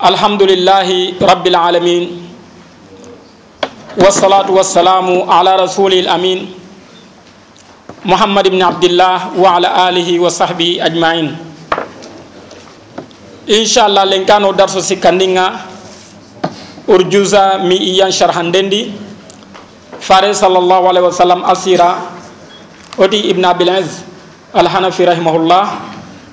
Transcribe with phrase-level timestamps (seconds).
[0.00, 0.88] الحمد لله
[1.20, 2.04] رب العالمين
[4.00, 6.40] والصلاة والسلام على رسول الأمين
[8.08, 11.26] محمد بن عبد الله وعلى آله وصحبه أجمعين
[13.44, 15.46] إن شاء الله لن كانوا درس سكندنا
[16.88, 18.82] أرجوزا مي إيان شرحندندي
[20.00, 21.92] فارس صلى الله عليه وسلم أسيرا
[22.96, 23.92] ودي ابن أبي العز
[24.56, 25.64] الحنفي رحمه الله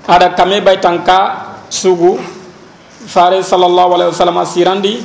[0.08, 2.16] ada kame baytanka sugu.
[3.07, 5.03] fare sallallahu alaihi wasallam sirandi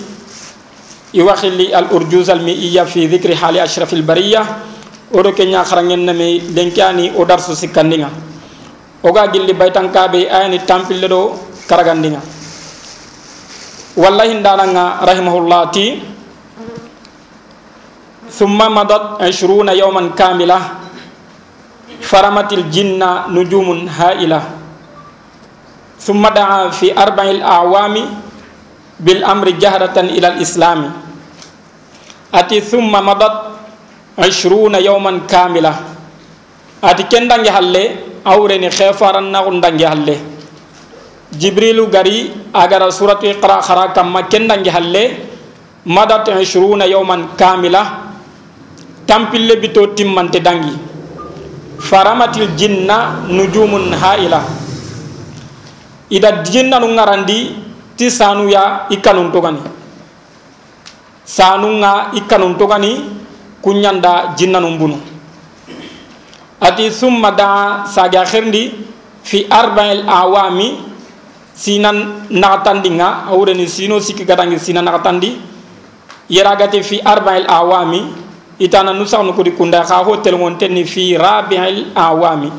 [1.14, 4.42] iwakhili al urjuz al mi'iyya fi dhikri hali ashraf al bariyya
[5.14, 8.10] odo ke nya kharangen na me denkani o darsu sikandinga
[9.04, 11.34] oga gilli baytanka be ayani tampille do
[11.68, 12.20] karagandinga
[13.98, 15.86] wallahi ndananga rahimahullah ti
[18.38, 20.60] ثم مضت عشرون يوما كاملة
[22.06, 23.02] فرمت الجن
[23.34, 24.42] نجوم هائلة
[26.03, 27.95] ثم دعا في أربع الأعوام
[29.01, 30.81] بالأمر جهرة إلى الإسلام.
[32.35, 33.37] أتي ثم مضت
[34.19, 35.75] عشرون يوما كاملة.
[36.83, 37.85] أتي كندن يحلي
[38.27, 40.17] أوريني خيفارا نغندن يحلي
[41.39, 42.19] جبريل غري
[42.51, 45.05] أغرى سورة إقرأ خرا كما كندن يحلي
[45.87, 47.83] مضت عشرون يوما كاملة.
[49.07, 50.75] تمبل بتو تمن تدنجي
[51.79, 54.43] فرمت الجنة نجوم هائلة.
[56.13, 57.39] Ida jinnanu ngarandi
[57.97, 59.65] ti sanuya i kanun togani.
[61.25, 63.01] Sanunga i kanun togani
[63.65, 64.99] kunyanda jinnanu bunu
[66.61, 68.85] ati summa daa saga khirndi
[69.25, 70.85] fi arba'il awami
[71.55, 75.51] sinan nagatandinga awreni sino sikki gadangi sina nagatandi.
[76.29, 78.01] Yeragati fi arba'il awami
[78.61, 82.53] itana nusaknu kudi kunda kha ho telngontenni fi rabi'il awami.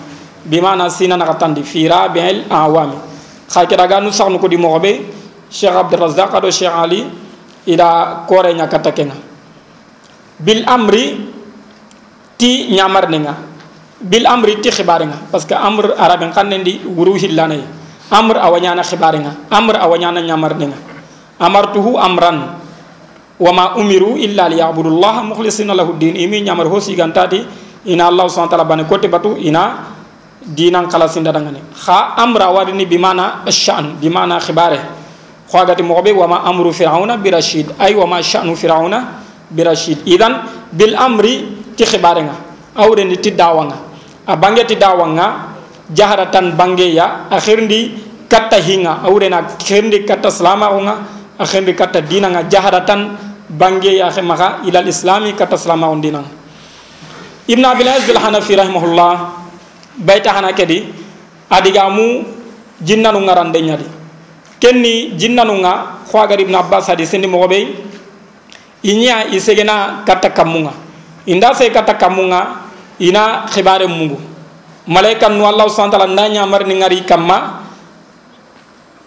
[0.44, 3.13] Bimana sina nagatandi fi rabi'il awami
[3.48, 4.92] xa kiraga nu saxnu ko di moxoɓe
[5.50, 7.06] cheikh abdourazaq aɗo cheikh ali
[7.68, 9.16] ida kore ñakata kenga
[10.40, 11.30] bil amri
[12.38, 13.34] ti ñamarnenga
[14.04, 17.64] bil amri ti xibarenga parce que amre arabe xanne ndi wuru hillanaye
[18.12, 20.76] amre a wañana xibarenga amre a wañana ñamarnenga
[21.40, 22.60] amartuhu amran
[23.40, 27.44] wama umiru illa liyabudu llah mukhlisina lahu din imi ñamar ho sigantati
[27.86, 29.93] ina allah subhana taala bane kote batu ina
[30.46, 34.80] dinan kala sinda dangane kha amra warini bimana ash-sha'n bimana khibare
[35.48, 40.44] khwagati mobe wama amru fir'auna bi rashid ay wama sha'nu fir'auna bi rashid idan
[40.74, 41.46] bil amri
[41.78, 42.36] ti khibare nga
[42.76, 43.78] awre ni ti dawanga
[44.26, 45.54] a bange ti dawanga
[45.94, 47.94] jaharatan bange ya akhirndi
[48.26, 50.96] katta hinga awre na akhirndi katta salama nga
[51.38, 53.14] akhirndi katta dina nga jaharatan
[53.54, 56.26] bange ya khemaga ila islami katta salama on dinang
[57.46, 59.43] ibn abil aziz al hanafi rahimahullah
[59.98, 60.90] bayta hana kedi
[61.50, 62.24] adiga mu
[62.82, 63.88] jinnanu ngarande nyadi
[64.60, 67.68] kenni jinnanu nga khwagar ibn abbas hadi sendi mo be
[68.84, 70.74] inya isegena kata kamunga
[71.26, 72.64] inda se kata kamunga
[73.00, 74.20] ina khibare mungu.
[74.88, 77.64] Malaika nu allah subhanahu wa ta'ala ni ngari kamma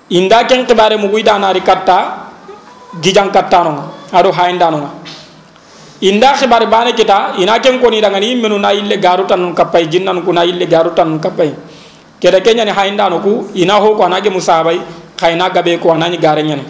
[0.08, 2.32] inda ken khibare mungu ida nari katta
[2.96, 4.90] gijang kattano ado haindano nga
[6.00, 9.88] inda khibari bane kita ina ken koni daga ni menu na ille garutan nun kapai
[9.88, 11.54] jinnan ku na ille garutan nun kapai
[12.20, 14.76] keda kenya ni hainda no ku ina ho ko anage musabai
[15.16, 16.64] khaina gabe ko anani gare nyane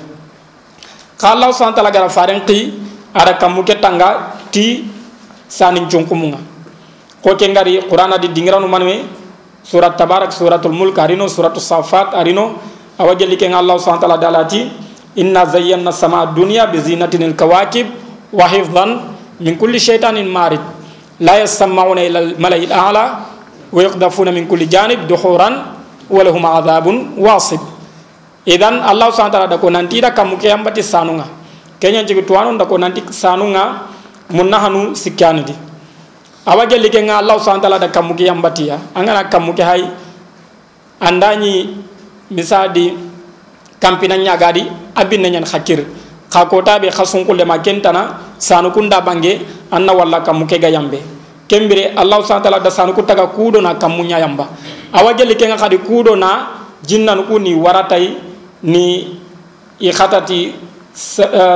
[1.18, 2.70] khallahu subhanahu ta'ala gara faren qi
[3.14, 4.86] ara kamu ke tanga ti
[5.50, 6.38] sanin chunkumunga
[7.18, 9.02] ko ke ngari qur'ana di dingiranu manwe
[9.66, 12.62] surat tabarak suratul mulk arino suratul safat arino
[12.94, 14.70] awajeli ke allah subhanahu ta'ala dalati
[15.18, 17.90] inna zayyana sama dunya bi zinatinil kawakib
[18.30, 20.60] wa hifdhan min kulli shaytanin marid.
[21.20, 23.04] La yasma'una ila al-mala'i al-a'la
[23.72, 25.54] wa yaqdafuna min kulli janib duhuran
[26.06, 27.58] wa lahum adhabun wasib
[28.46, 31.24] idan allah subhanahu wa ta'ala da ko nanti da ke sanunga.
[31.80, 33.88] Kenya jigi tuwanu da ko nanti sanunga
[34.30, 35.54] munna hanu sikyani di.
[36.46, 38.78] Awaje like nga allah subhanahu wa ta'ala da ke ya.
[38.94, 39.82] Angana kam ke hay
[41.00, 41.80] andani
[42.30, 42.92] misadi
[43.80, 45.84] kampina nyagadi abinna nyan khakir
[46.30, 49.40] xa kotaɓe xa sunkulema kentana sanukunda bange
[49.70, 50.98] anna walla kammu ke ga yambe.
[51.48, 54.48] Kembire allahu subhanahu wa ta'ala da sanuku taga kudo na kammu nya yamba.
[54.92, 56.46] Awa jeli kenga khadi kudo na
[56.82, 58.16] jinnan ku ni waratai
[58.62, 59.18] ni
[59.80, 60.54] i khatati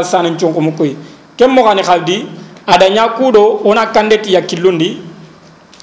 [0.05, 0.95] sanin chonko mukoy
[1.37, 2.27] kem mo gani khaldi
[2.67, 4.99] ada nya kudo ona kandeti ya kilundi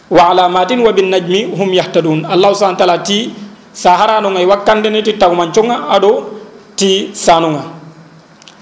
[0.10, 2.24] wa alamatin wa bin najmi hum yahtadun.
[2.26, 3.34] Allahu subhanahu wa ta'ala ti
[3.74, 6.40] sahara no ngai wakande ne ti tawman chonga ado
[6.76, 7.64] ti sanunga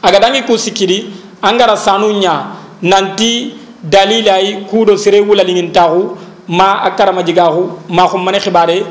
[0.01, 1.05] aga dangi ku sikiri
[1.41, 2.33] an gara sanu ɲa
[2.81, 3.53] nanti
[3.83, 6.17] dalilayi kuudo sere wulalingintaxu
[6.47, 8.83] ma a karamajigaxu ma xummane xibare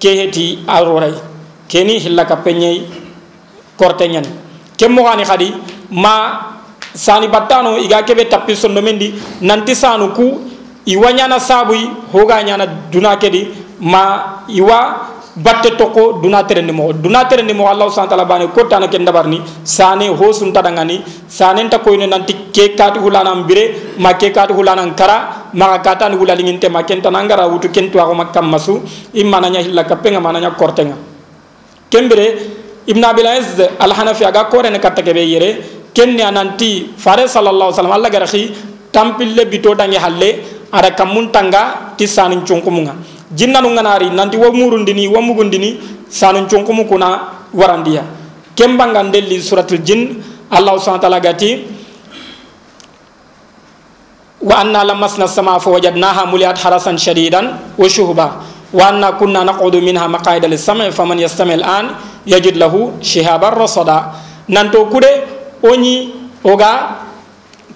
[0.00, 1.14] ke heti a roray
[1.68, 2.82] keni xilla kappe ñey
[3.76, 4.28] korte ñani
[4.78, 5.48] ke moxani xadi
[5.90, 6.14] ma
[6.94, 10.40] sani battano iga keɓe tappi sondo men di nanti sanu ku
[10.86, 13.48] iwa ñana saabuy hoga ñana duna kedi
[13.80, 14.78] ma iwa
[15.36, 18.88] batte toko duna terendi mo duna terendi mo allah subhanahu wa ta'ala bani ko tana
[18.88, 24.12] ken dabarni sane ho sun tadangani sane ta koyne nanti ke kati hulana mbire ma
[24.14, 27.98] ke kati hulana kara ma kata ni hulali nginte ma ken tanangara wutu ken to
[27.98, 28.82] ko makam masu
[29.14, 30.96] imma nanya hilla kapenga mananya kortenga
[31.90, 32.26] kembere
[32.86, 35.50] ibn abil az al hanafi aga kore ne katta ke be yere
[35.94, 38.42] ken ne ananti fare sallallahu alaihi wasallam allah garahi
[38.92, 40.30] tampille bito dangi halle
[40.72, 42.94] ada kamun tangga tisanin cungkumunga
[43.34, 47.20] jinnanu nganari nanti wa murundini wa mugundini sanun chonkumu kuna
[47.54, 48.04] warandiya
[48.54, 50.20] kembangan delli suratul jin
[50.52, 51.50] allah subhanahu wa ta'ala gati
[54.42, 58.26] wa anna lamasna sama fa wajadnaha muliat harasan shadidan wa shuhba
[58.72, 61.96] wa anna kunna naqudu minha maqaida lis-sam'i faman yastami' al-an
[62.26, 64.12] yajid lahu shihaban rasada
[64.48, 65.08] nanto kude
[65.62, 66.10] oni
[66.44, 67.00] oga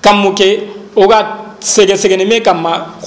[0.03, 2.99] kammuke oga sege sege me kamma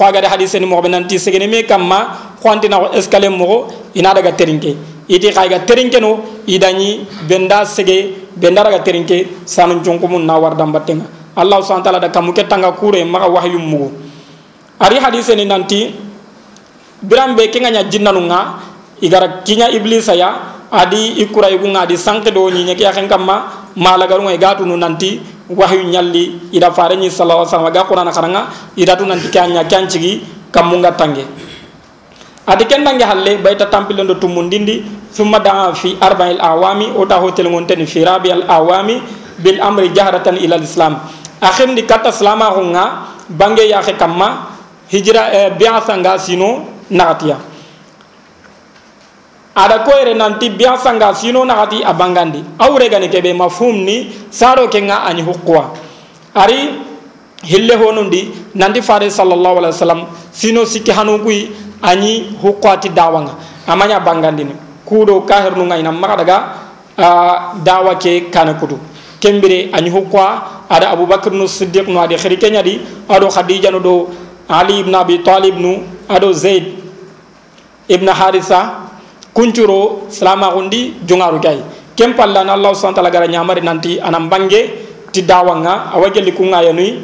[0.60, 4.76] ni mo be nanti sege me kamma khwantina escalier mo ina daga terinke.
[5.08, 10.56] Iti khayga terinke no idani benda sege benda daga terinke sanu jonko mun na war
[10.56, 11.20] dam batenga.
[11.40, 13.96] Allah subhanahu wa ta'ala da kamuke tanga kure maka wahyu mugo
[14.80, 15.96] ari hadise ni nanti
[17.04, 18.60] birambe kinga nya jinnanu nga
[19.00, 24.28] igara kinya iblisa ya adi ikura igunga adi sanke do nyi nyaki akhen kamma malagaru
[24.28, 28.42] ngai gatu nu nanti wahyu nyalli ida fare ni sallallahu alaihi wasallam ga qur'ana karanga
[28.76, 31.24] ida tu nanti kanya kyancigi kamunga tange
[32.50, 34.82] adi kendange halle bayta tampilendo tumundindi
[35.14, 38.98] summa daa fi arba'il awami o ta hotel ngonteni fi rabi'al awami
[39.38, 40.98] bil amri jahratan ila islam.
[41.40, 42.86] Akhim di kata selama hunga
[43.30, 44.50] bange ya kamma
[44.90, 47.38] hijra eh, biasa nga sino nagatia
[49.60, 52.40] ada ko ere nanti biasa nga sino nagati abangandi.
[52.56, 55.76] Awre gani kebe mafhum ni saro kenga ani hukwa.
[56.36, 56.80] Ari
[57.44, 60.02] hille honundi nanti fare sallallahu alaihi wasallam
[60.32, 60.92] sino sikki
[61.24, 61.52] kui
[61.82, 63.36] ani hukwati dawanga.
[63.68, 64.56] Amanya bangandini.
[64.86, 66.38] Kudo kahir nu ngayna maka daga
[66.98, 68.80] uh, dawa ke kana kudu.
[69.20, 72.78] Kembire ani hukwa ada abubakar nu siddiq nu adi khiri kenya di
[73.10, 74.08] ado khadija nu do
[74.48, 76.78] ali ibn abi talib nu ado zaid
[77.90, 78.86] ibn harisa
[79.34, 81.58] kuncuro salama gundi jongaru kay
[81.98, 84.62] kem palla na allah subhanahu wa ta'ala nyamari nanti anam bange
[85.12, 87.02] ti dawanga awajeli kunga yanui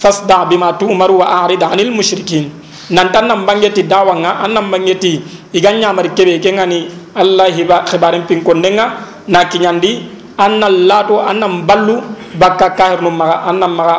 [0.00, 2.48] fasda bima tu'maru wa a'rid 'anil musyrikin
[2.92, 5.18] nantan nam bangeti dawanga an nam bangeti
[5.52, 12.00] iganya mari kebe kengani allah hiba khibarin pin kondenga na kinyandi anna lato annam ballu
[12.36, 13.96] bakka kahir num maga annam maga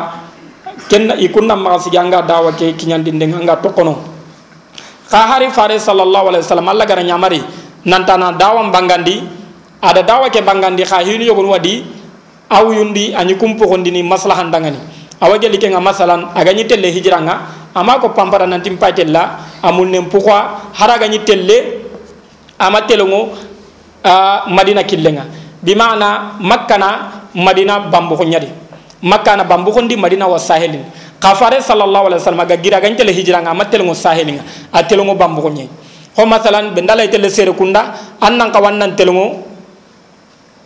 [0.90, 1.78] kenna ikunna maga
[2.22, 3.94] dawa ke kinyandi ndenga nga tokono.
[5.10, 7.40] Kha hari fare sallallahu alaihi wasallam allah gara nyamari
[7.86, 9.22] nantana dawam bangandi
[9.82, 11.84] ada dawa ke bangandi kha hinu yogon wadi
[12.50, 14.80] aw yundi anyi kumpo kondini maslahan dangani.
[15.22, 20.40] Awajali ke nga masalan agani telle hijranga ama ko pampara nanti mpatella amul nem pourquoi
[20.74, 21.82] haraga ni telle
[22.58, 23.34] ama telongo
[24.04, 25.24] uh, madina killenga.
[25.62, 26.88] Bi maana makkana
[27.34, 28.48] madina bambu ko nyadi
[29.02, 30.84] makkana bambu ko ndi madina wa sahelin.
[31.20, 35.14] Kafare sallallahu alaihi wasallam ga gira gan tele hijra nga ma telongo sahelinga a telongo
[35.16, 35.68] bambu ko nyai
[36.16, 39.40] ho masalan be ndalay tele sere kunda annan ka wannan telongo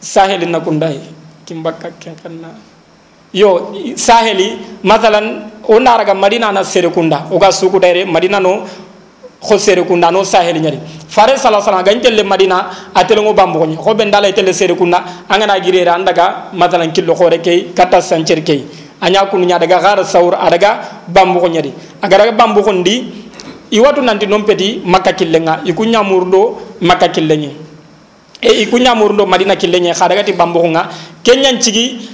[0.02, 0.98] sahelin na kundai
[1.46, 2.50] kimbakka kenkanna
[3.32, 7.26] yo saheli mathalan wo naraga madina na serekunda.
[7.30, 8.64] Oga sukutayre madina no
[9.40, 13.94] xo serekunda no saheli ñadi fare sala salam gañ telle madina a telengo bambogoñe xo
[13.94, 18.42] ɓen ndala telle serekunda a ngana girera an daga mathalan killo xoore key katta sancer
[18.42, 18.64] key
[19.00, 23.26] a ñakunuña adaga xara sawr adaga bambogo ñadi aga daga bambogon ndi
[23.70, 25.60] i watu nanti non peti makka killenga.
[25.64, 27.50] I ku ñamurdo makka killenñe
[28.40, 30.88] e i ku ñamurdo madina killenñe xa dagati bambogonga.
[31.22, 32.08] Ke ñancigi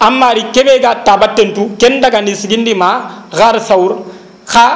[0.00, 4.00] amari kebe ga tabattentu ken daga ni sigindi ma gar saur
[4.48, 4.66] kha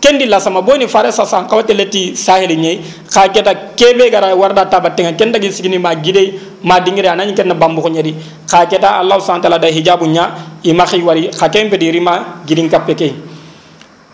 [0.00, 2.80] kendi la sama boni fare sa san kawte leti saheli nyei
[3.12, 7.52] kha keta kebe gara warda tabattenga ken daga sigindi ma gide ma dingire anani ken
[7.62, 8.14] bambu ko nyedi
[8.48, 10.24] kha keta allah subhanahu ta'ala da hijabu nya
[10.64, 13.12] ima khi wari kha ken be dirima gidin kapeke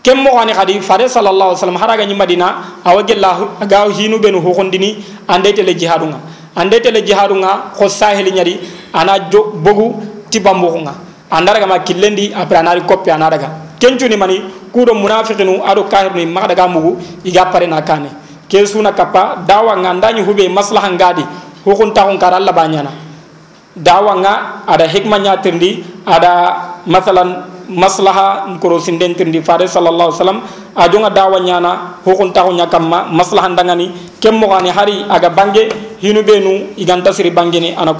[0.03, 3.31] kem mo wani khadi fare sallallahu alaihi wasallam haraga ni madina awagella
[3.71, 6.19] ga hinu benu ho kondini ande tele jihadunga.
[6.57, 8.59] Ande tele jihadunga ko saheli nyadi
[8.93, 10.93] ana jo bogu ti bambuxunga
[11.31, 14.41] andaraga ma killendi après anari koppe anadaga kencuni mani
[14.73, 18.09] kudo munafiqinu ado kahirnu maxa daga mugu iga pare na kane.
[18.47, 21.23] Ke suna kappa dawa nga ndañi hube maslaha ngadi
[21.67, 22.91] hukun taxun kara alla bañana
[23.75, 24.33] dawa nga
[24.67, 26.31] ada hikma ñatirndi ada
[26.87, 30.39] masalan maslaha nkoro sindentirndi fare sallallahu alaihi wasallam
[30.79, 33.91] a jonga dawa ñana hukun taxu ñakamma maslaha ndangani.
[34.23, 35.67] Kem moxani hari aga bange
[35.99, 37.93] hinu benu iganta siri bangeni ana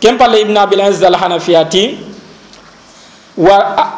[0.00, 1.84] كم قال ابن أبي العز الحنفياتي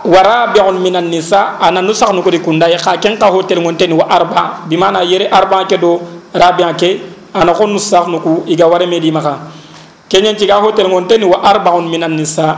[0.04, 5.62] ورابع من النساء أنا نسخ نكوري كندا يخا كن قهو تلمونتين وأربع بمعنى يري أربع
[5.71, 6.00] كدو
[6.37, 7.00] رابع كي
[7.37, 9.35] أنا خون نسخ نكو إيغا ورمي دي مخا.
[10.12, 12.56] كن ينتي قهو تلمونتين وأربع من النساء.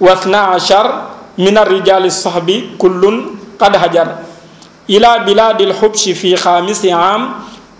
[0.00, 0.86] واثنى عشر
[1.38, 3.04] من الرجال الصحبي كل
[3.58, 4.08] قد هجر.
[4.90, 7.22] إلى بلاد الحبش في خامس عام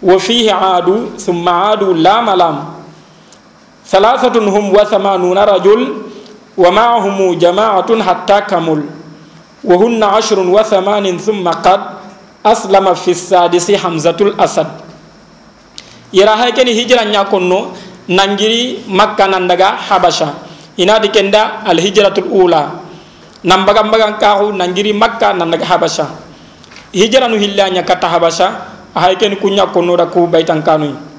[0.02, 2.79] وفيه عادوا ثم عادوا لا ملام
[3.90, 5.80] ثلاثة هم وثمانون رجل
[6.62, 8.80] ومعهم جماعة حتى كمل.
[9.64, 11.80] وهن عشر وثمان ثم قد
[12.46, 14.68] أسلم في السادس حمزة الأسد.
[16.16, 17.58] يرى هكذا هجرة نيكونو
[18.08, 20.28] ننجري مكة نندغا حبشة.
[20.80, 22.62] إنا دي كندا الهجرة الأولى.
[23.44, 26.06] نمبغا مبغا كاهو ننجري مكة نندغا حبشة.
[26.94, 28.48] هجرة نهلا نيكتا حبشة.
[28.96, 31.09] هكذا كنيا كونو ركو بيتان كانوي.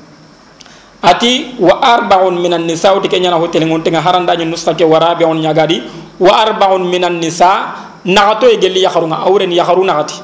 [1.01, 5.25] Ati wa arbaun minan nisa uti kenya na hotel ngon tenga haranda nyu nustake warabi
[5.25, 5.81] on nyagadi
[6.21, 7.73] wa arbaun minan nisa
[8.05, 10.21] nagato e gelli yakharunga awren yakharuna ati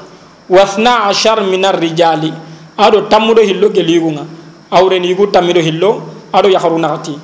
[0.48, 2.32] wasna ashar minar rijali
[2.78, 4.22] ado tamudo hillo gelli gunga
[4.70, 7.18] awren yugo tamido hillo ado yakharuna ati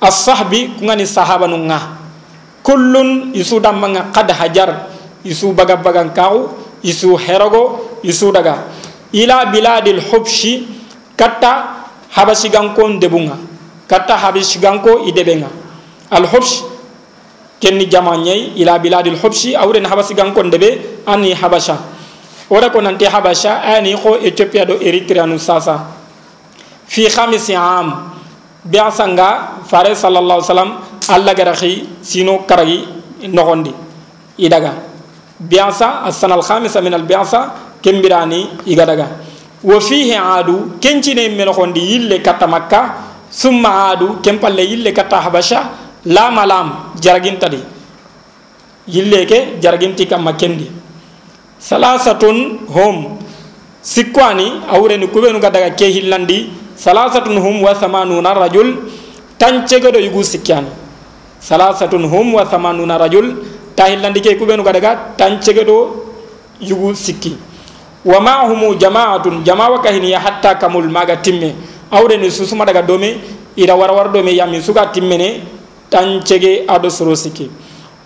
[0.00, 1.80] as-sahbi kungani sahaba nunga
[2.64, 4.88] kullun isu damanga qad hajar
[5.24, 6.48] isu baga baga kaw
[6.82, 8.64] isu herogo isu daga
[9.12, 10.68] ila biladil hubshi
[11.16, 11.77] katta
[12.12, 13.36] habasiganko debunga
[13.88, 15.48] katta habasiganko i debenga
[16.10, 16.62] alhubsh
[17.60, 21.76] kenni jama ñayi ila biladil hubshi awren habasiganko debe ani habasha
[22.50, 25.86] wora ko nante habasha ani ko ethiopia do eritrea nu sasa
[26.86, 28.12] fi khamisi am
[28.64, 32.84] biasanga fare sallallahu sallam alla garaxi sino karagi
[33.28, 33.72] noxondi
[34.38, 34.72] i daga
[35.40, 39.06] biasa asana alkhamisa min albiasa kembirani iga daga
[39.64, 42.80] wa fihi adu kencine men xondi yille katta makka
[43.30, 45.60] summa adu kempalle yille katta habasha
[46.06, 46.68] lama lam
[47.00, 47.58] jaragintadi
[48.88, 50.66] yille ke jaraginti kamma kendi
[51.58, 53.18] salasatun hum
[53.82, 56.38] sikwani awreni kubenu ga daga ke hillandi
[56.76, 58.68] salasatun hum wa thamanuna rajul
[59.38, 60.70] tancegedo yugu sikkani
[61.40, 63.26] salasatun hum wa thamanuna rajul
[63.76, 65.76] ta hillandi ke kubenu ga daga tancegedo
[66.60, 67.34] yugu sikki
[68.04, 71.54] wa maahumu jama'atun jama'a wa kahiniya hatta kamul maga timme.
[71.90, 73.16] Awre ni susuma daga dome
[73.56, 75.40] ida warwar dome yami timme timmene
[75.90, 77.50] tan cege ado soro siki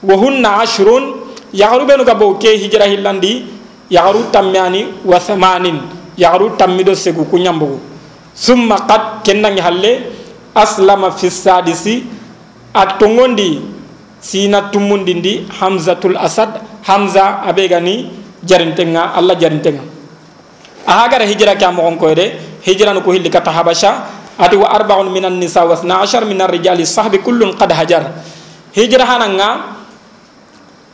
[0.02, 1.04] wa hunna ashrun
[1.52, 3.44] yagaru benu gabo ke hijra hillandi
[3.90, 5.78] yagaru tammani wa thamanin
[6.16, 7.78] yagaru tammido segu kunyambugu
[8.34, 9.92] summa qad kennangi halle
[10.54, 12.04] aslama fi sadisi
[12.74, 13.60] atongondi
[14.20, 19.82] sina tumundindi hamzatul asad hamza abegani jarintenga allah jarintenga.
[20.86, 24.06] Aha gara hijra kya mo ko de hijra no ko hilli kata habasha
[24.38, 28.10] ati wa arba'un minan nisa wa 12 minar rijali sahbi kullun qad hajar.
[28.74, 29.78] Hijra hananga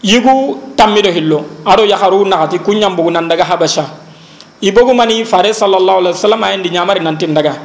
[0.05, 3.89] yigu tammido hillo ado yakharu nagati kunyambugu nan daga habasha.
[4.61, 7.57] Ibogu mani fare sallallahu alaihi wasallam ayndi nyamari nan tin daga.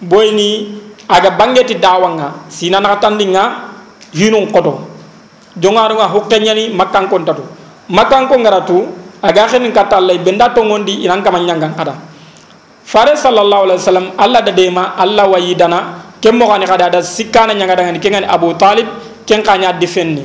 [0.00, 3.70] Boyni aga bangeti dawanga sina nakatandinga
[4.16, 4.88] hinun koto.
[5.54, 7.44] Jongarunga hokkenyani makkan kontatu.
[7.90, 8.78] Makkan ko ngaratu
[9.22, 11.94] aga khenin kata Allah benda to ngondi inan kama ada
[12.90, 16.02] fare sallallahu alaihi wasallam Allah da dema Allah wayi dana.
[16.20, 18.84] Kem mo gani kada da sikana nyanga dangan kengan Abu Talib
[19.24, 20.20] ken kanya defenni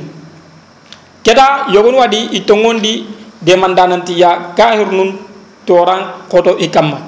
[1.24, 3.08] keda yogon wadi itongondi
[3.40, 5.16] de mandananti ya kahir nun
[5.64, 7.00] torang koto ikamma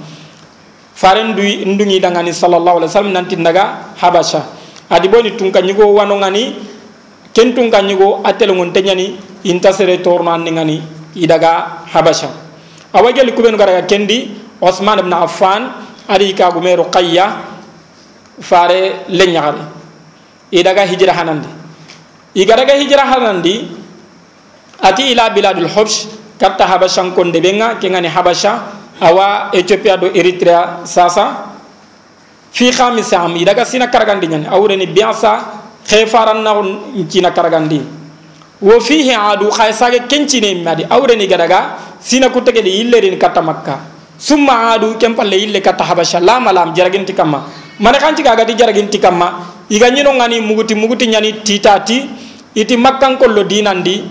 [0.96, 4.40] fare ndui ndungi dangani sallallahu alaihi wasallam nanti naga habasha.
[4.88, 6.56] Adi boni tunka nyugo wanongani
[7.36, 12.28] ken tunka nyugo atel ngon tenyani intasere torno ngani idaga habasha
[12.94, 15.70] awajali kuben garaga kendi osman ibn affan
[16.08, 17.26] ari ka gumero qayya
[18.40, 19.60] fare lenyare
[20.52, 21.48] idaga hijra hanandi
[22.34, 23.68] igaraga hijra hanandi
[24.82, 26.06] ati ila biladul hubsh
[26.38, 28.62] katta habashan konde benga kengani habasha
[29.02, 31.54] awa ethiopia do eritrea sasa
[32.52, 35.30] fi khamis am idaga sina karagandi nyani awreni biasa
[35.86, 36.52] khefaran na
[37.10, 37.97] cina karagandi
[38.60, 43.78] wo fihi adu khay sage kencine madi awreni gadaga sina kutege de illerin kata makka.
[44.18, 46.18] Summa adu kempalle ille kata habasha.
[46.20, 47.46] Lama lam jaraginti kamma.
[47.78, 49.46] Mane kanci kaga di jaraginti kamma.
[49.70, 52.02] Iga nyino ngani muguti muguti nyani titati
[52.54, 54.02] iti makkan kollo dinandi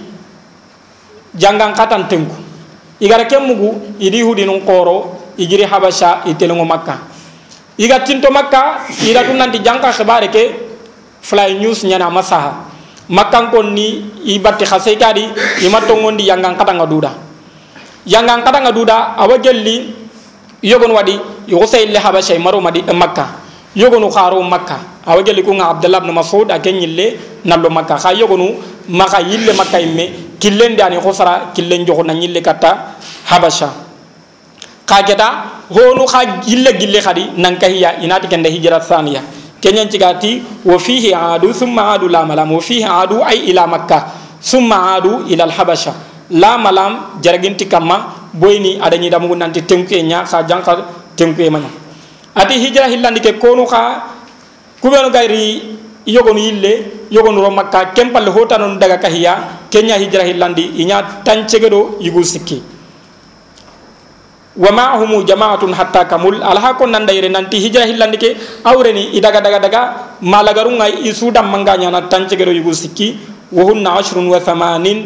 [1.36, 2.36] jangan katan tengku.
[3.00, 6.98] Igara mugu idi hudi nun qoro igiri habasha itelengo makka.
[7.78, 10.44] Iga tinto makka ira tunanti jangka khabare ke
[11.22, 12.67] fly news nyana masaha
[13.10, 15.28] makkankon ni i batti xa seykadi
[15.66, 17.12] ima tongondi yangan katanga duda.
[18.06, 19.94] Yangan katanga duda awa gelli
[20.64, 23.28] yogon wadi yogo sayille habasha maro madi makka.
[23.76, 24.80] Yogonu kharo makka.
[25.06, 27.96] Awa geli ko abdullah ibn mas'ud aken yille nallo makka.
[27.98, 28.58] Kha yogonu
[28.90, 32.96] maka yille makka imme killen dani khosara killen jogo na yille kata
[33.26, 33.70] habasha
[34.86, 35.28] kageda
[35.70, 39.22] honu kha yille gille khadi nan kahiya inati kende hijra thaniya
[39.62, 44.04] kenyan cigati wa fihi adu thumma adu la malam wa fihi adu ay ila makkah
[44.42, 45.94] summa adu ila al habasha
[46.32, 50.78] la malam jaraginti kamma boyni adani damu nanti tenkuye nya kha janka
[51.16, 51.70] tenkuye manya
[52.36, 53.82] ati hijra hillandi ke konu kha
[54.82, 56.74] kubenu gairi yogonu yille
[57.12, 62.77] yogonu ro makka kempalle hotanon daga kahiya kenya hijra hillandi inya tancegedo yugu sikki
[64.58, 68.30] wa ma'ahum jama'atun hatta kamul alaha ko nan dayre nanti hijra hillandi ke
[68.66, 69.82] awreni idaga daga daga
[70.22, 73.08] malagarunga isuda manganya na tancegero yugu sikki
[73.58, 75.00] wa hunna ashrun wa thamanin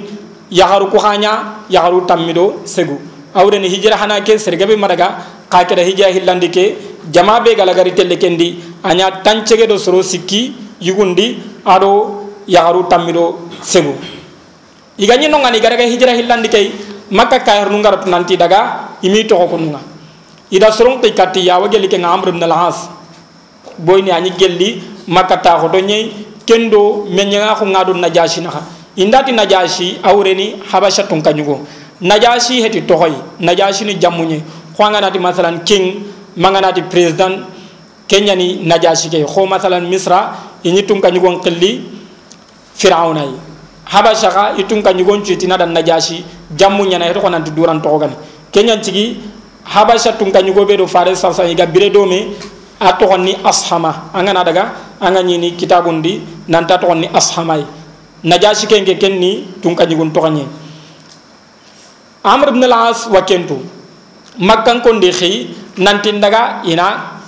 [0.60, 1.34] yaharu ko hanya
[1.76, 2.96] yaharu tammido segu
[3.36, 5.08] awreni hijra hana ke sergabe maraga
[5.54, 6.66] kakeda hijra hillandi ke
[7.12, 8.48] jama be galagari telle kendi
[8.84, 10.42] anya tancegedo soro sikki
[10.88, 11.28] yugundi
[11.76, 11.92] ado
[12.56, 13.26] yaharu tammido
[13.74, 13.94] segu
[14.98, 16.62] igani no ngani garaga hijra hillandi ke
[17.20, 19.80] makka kayar nungarap nanti daga imi to ko nunga.
[20.52, 22.90] Ida sorong te katti ya wageli ke ngamr ibn al-has
[23.78, 26.12] boyni ani gelli makka ta ko do nyei
[26.46, 28.52] kendo menya ko ngadu najashi na
[28.96, 31.60] indati najashi awreni habasha tun kanyugo
[32.02, 34.42] najashi heti tohoy najashi ni jamunye
[34.76, 36.04] khwanga nati masalan king
[36.36, 37.46] manganati president
[38.08, 41.82] kenya ni najashi ke kho masalan misra ini tun kanyugo qilli
[42.76, 43.36] fir'auna yi
[43.86, 46.24] habasha ka itun kanyugo citina dan najashi
[46.56, 48.14] jammu nyana heto konanti duran togani
[48.52, 49.20] kenyan cigi
[49.64, 52.36] habasha tun kanyugo be do fare sarsa iga bire do me
[52.80, 54.10] a togonni ashama.
[54.14, 57.66] Angana daga anga ñini kitabundi nanta togonni ashamai.
[58.24, 60.46] Najashi kenke kenni tun kanyugun toganye
[62.24, 63.58] amr ibn al-as wa kentu.
[64.40, 67.20] Makkan ko ndi xey nanti daga ina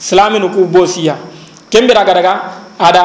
[0.00, 1.16] islaminu ku bosiya
[1.68, 3.04] kembira daga ada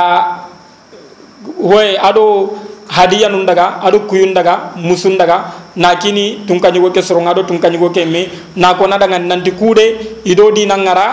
[1.59, 2.55] hoye ado
[2.95, 7.43] hadiya nun daga ado kuyun daga musun daga na kini tun kanyu ke soronga do
[7.43, 11.07] tun kanyu ke me na ko na daga nanti kude ido dina ngara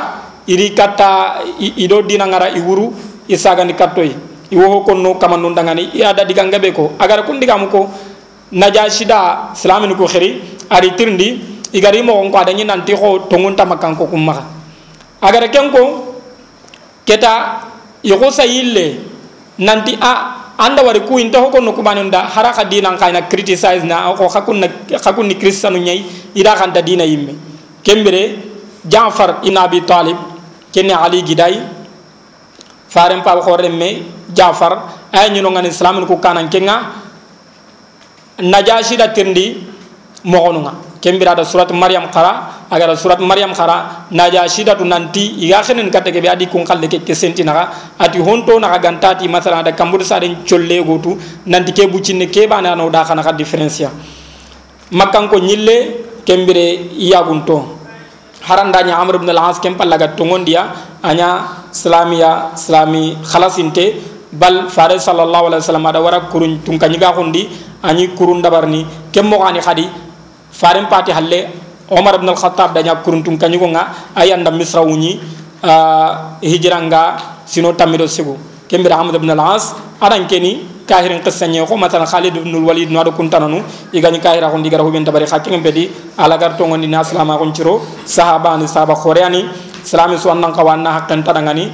[0.47, 2.95] iri kata ido dina ngara iwuru
[3.27, 4.15] isaga ni kattoy
[4.55, 6.93] iwo ko no kama nun daga ni ya da diga ngabe ko.
[7.01, 7.91] Agar kun diga mu ko
[8.53, 10.39] najashida islamin ko khiri
[10.71, 11.41] ari tirndi
[11.73, 14.39] igari mo ko adani nanti ko tongun tamakan ko kumma
[15.25, 16.15] agar ken ko
[17.09, 17.65] keta
[18.05, 19.01] yogo sayille
[19.59, 24.15] nanti a anda wari ku inta hoko no kubanu da haraka dina kaina criticize na
[24.15, 27.35] ko hakun na hakun ni kristanu nyai ida kan da dina yimme
[27.83, 28.51] kembere
[28.87, 30.17] Jaafar ibn Abi Talib
[30.75, 31.63] kenne Ali gidai
[32.89, 34.03] faren pa ko remme
[34.35, 34.73] Jaafar
[35.13, 36.77] ay ñu ngani islam ko kanan kenga
[38.39, 39.67] najashi da tirndi
[40.25, 45.91] mogonunga kembira da surat maryam qara agar surat maryam qara najashi da tunanti iga khenen
[45.93, 47.69] katte ke adi kun khalle ke senti naga
[48.01, 51.13] ati honto naga gantati masala da kambur sa den cholle gotu
[51.47, 53.91] nanti ke bucinne ke bana no da khana ka differencia
[54.91, 55.77] makkan ko nyille
[56.25, 57.59] kembire iyagunto
[58.49, 60.63] haranda nya amr ibn al-as kem pallaga tongondia
[61.03, 61.29] anya
[61.75, 63.85] islamiya islami khalasinte
[64.33, 67.49] bal fare sallallahu alaihi wasallam ada wara kurun tun kanyiga hundi
[67.85, 69.87] ani kurun dabarni kem mo ani khadi
[70.61, 71.41] faren pati halle
[71.93, 75.21] omar ibn al-khattab danya kurun tun kanyigo nga ayanda misra wuni
[75.61, 78.09] uh, hijranga sino tamido
[78.69, 83.13] kembira hamad ibn al-as adan keni kahirin qissanye ko matan khalid ibn al-walid no ado
[83.13, 83.61] kuntananu
[83.93, 85.29] igani kahira ko digara huben tabari
[85.61, 87.75] bedi ala gar to ngoni naslama ko ciro
[88.09, 89.45] sahaba ni sahaba khoreani
[89.85, 91.69] salami su annan kawanna hakkan tadangani.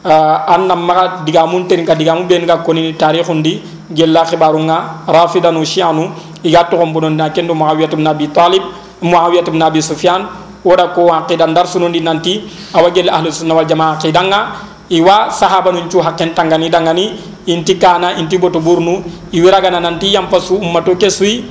[0.00, 3.60] Uh, annam maga digamun ten ka digamu ben ga koni tarikhundi
[3.92, 6.08] gella khibarunga rafidanu shi'anu
[6.42, 8.64] iga to gombonon na kendo muawiyah ibn talib
[9.02, 10.28] muawiyah ibn abi sufyan
[10.64, 11.08] wada ko
[11.54, 16.68] dar sunundi nanti awagel ahlus sunna wal jamaa qidanga iwa sahaba nun cu hakken tangani
[16.68, 17.14] dangani
[17.46, 21.44] inti kana inti boto burnu iwiragana nanti yampasu ummato kesui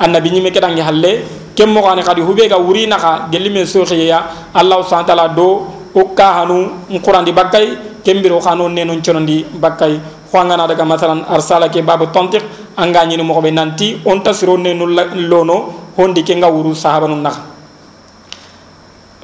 [0.00, 1.12] annabi nyime kedangi halle
[1.54, 5.28] kem mo gani kadi hube ga wuri naka gelli me so khiya allah subhanahu ta'ala
[5.36, 5.48] do
[5.94, 10.00] o ka hanu qur'an di bakkay kembiro khano nenon chonondi bakkay
[10.32, 12.42] khwangana daga masalan arsala ke babu tantiq
[12.76, 14.96] anga nyini mo be nanti on tasiro nenul
[15.28, 17.42] lono hondi ke nga wuru sahaba nun naka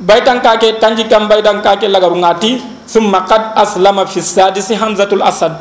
[0.00, 5.52] baytan kake tanji kam baytan kake lagaru ngati summa qad aslama fi sadisi hamzatul asad.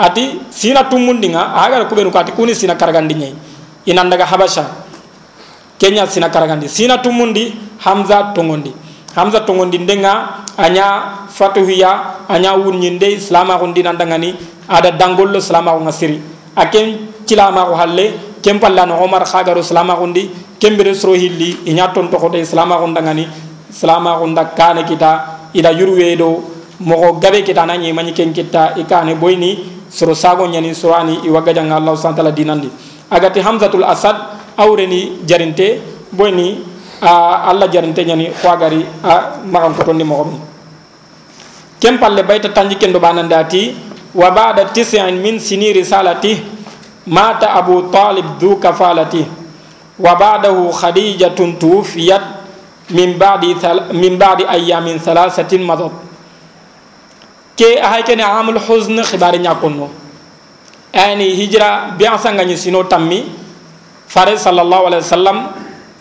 [0.00, 3.34] Ati sina tumundinga aga ko benu kati kuni sina karagandi nyai
[3.84, 4.64] inan daga habasha.
[5.76, 7.52] Kenya sina karagandi sina tumundi
[7.84, 8.72] hamza tongondi
[9.12, 14.32] hamza tongondi ndenga anya fatuhiya anya wunyinde islama ko dinan dangani
[14.68, 16.16] ada dangollo islama ko ngasiri.
[16.56, 21.88] Aken cilama ko halle kempalla no omar khagaru islama ko ndi kembere sro hilli inya
[21.92, 23.28] ton to ko de islama ko dangani
[23.70, 26.42] islama ko ndakane kita ida yurwe do
[26.80, 31.28] mogo gabe kita na ñimañi ken kitta i kane boyni soro sago ñani sorani i
[31.28, 32.70] waggajanga allahu subhana taala dinandi.
[33.10, 34.16] Agati hamzatul asad
[34.56, 35.80] awreni jarinte
[36.12, 36.62] boyni
[37.02, 40.36] a allah jarinte ñani xoagari a maxankotondi moxoɓe
[41.80, 43.74] ken palle bayta tanji ken do banande ati
[44.14, 46.59] wa bada tisin min sini risalati
[47.06, 49.26] مات أبو طالب ذو كفالته
[50.00, 52.24] وبعده خديجة توفيت
[52.90, 53.44] من بعد
[53.92, 55.92] من بعد أيام ثلاثة مضت
[57.60, 59.90] ke ahay kene amul huzn khibari nyakunno
[60.96, 63.20] ani hijra bi asanga ni sino tammi
[64.08, 65.38] fare sallallahu alaihi wasallam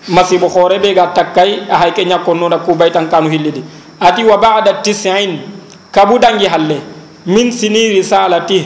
[0.07, 3.59] masibu khore be ga takkay ahay ke nyakunno da ku baytan kanu hillidi
[3.99, 6.79] ati wa ba'da 90 kabu dangi halle
[7.27, 8.63] min sini risalati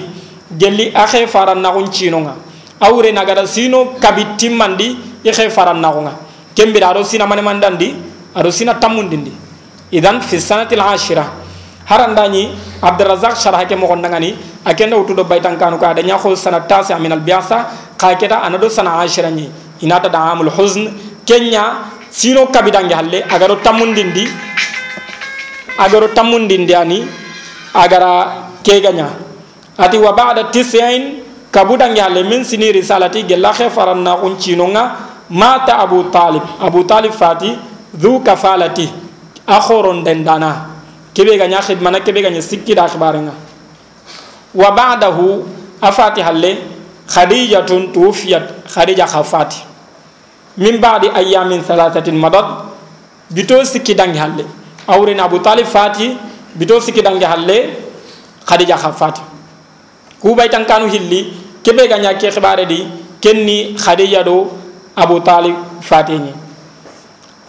[0.58, 2.36] gelli akhe faran na chinonga
[2.82, 6.14] awre nagada sino kabi timmandi ikhe faran na gunga
[6.56, 7.96] kembira ro sina mane mandandi
[8.36, 9.32] aro sina tamundindi
[9.92, 11.26] idan fi sanati al-ashira
[11.86, 14.36] harandani abdurrazzaq sharah ke mo gondangani
[14.66, 18.70] akenda utudo baytan kanu ka danya khul sana tasi min al biasa ka keta anado
[18.70, 19.50] sana ashira ni
[19.82, 20.88] inata da amul huzn
[21.26, 24.28] kenya sino kabidangi halle agaro tamundindi
[25.80, 27.00] agaro tamundindi ani
[27.74, 28.12] agara
[28.64, 29.23] keganya
[29.78, 34.92] ati wa ba'da tis'in kabudangi halle min sini risalati gella khafaranna uncinonga
[35.30, 37.58] mata abu talib abu talib fati
[37.94, 38.90] dhu kafalati
[39.48, 40.70] akhoron dendana
[41.14, 43.34] kebe ga nya khidmana kebe ga sikki da nga
[44.54, 45.46] wa ba'dahu
[45.82, 46.58] afati halle
[47.08, 49.62] khadijatun tuwfiyat khadija khafati
[50.58, 52.46] min ba'di ayamin thalathatin madad
[53.30, 54.46] bito sikki dangi halle
[54.88, 56.18] awrin abu talib fati
[56.56, 57.58] bito sikki dangi halle
[58.46, 59.33] khadija khafati
[60.24, 62.88] ku bay tankanu hilli kebe ga ke khibare di
[63.20, 64.48] kenni khadija do
[64.96, 66.32] abu talib fati ni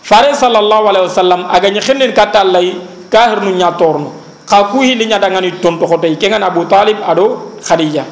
[0.03, 2.75] fare sallallahu alaihi wasallam aga nya khinnin katallai
[3.07, 4.11] kahir nu nya torno
[4.43, 8.03] ka ku hili nya dangani tonto ko tay kengan abu talib ado khadija.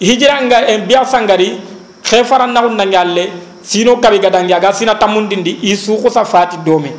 [0.00, 1.60] Hijra nga en biya sangari
[2.04, 3.24] khefaran na unna ngalle
[3.60, 6.92] sino kabi gadangi aga sina tamundindi isu ko sa fati dome.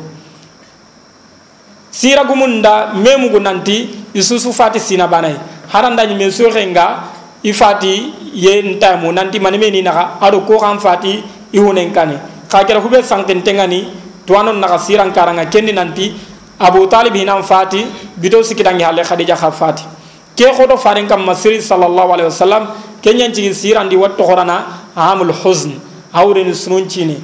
[1.90, 7.04] Sira gumunda memu gunanti isu su fati sina banai haranda ni meso renga
[7.42, 12.80] ifati ye ntamu nanti manime ni naka ado ko kan fati ihunen kane ka kera
[12.80, 13.88] hube sanken tengani
[14.26, 16.12] tuanon naka siran karanga kendi nanti
[16.60, 19.84] abu talib hinan fati bito sikidangi halle khadija kha fati.
[20.36, 22.68] Ke khoto farin kam masiri sallallahu alaihi wasallam
[23.02, 24.64] kenyan ci sirandi watto horana
[24.96, 25.32] amul
[26.14, 27.16] awren sunun cini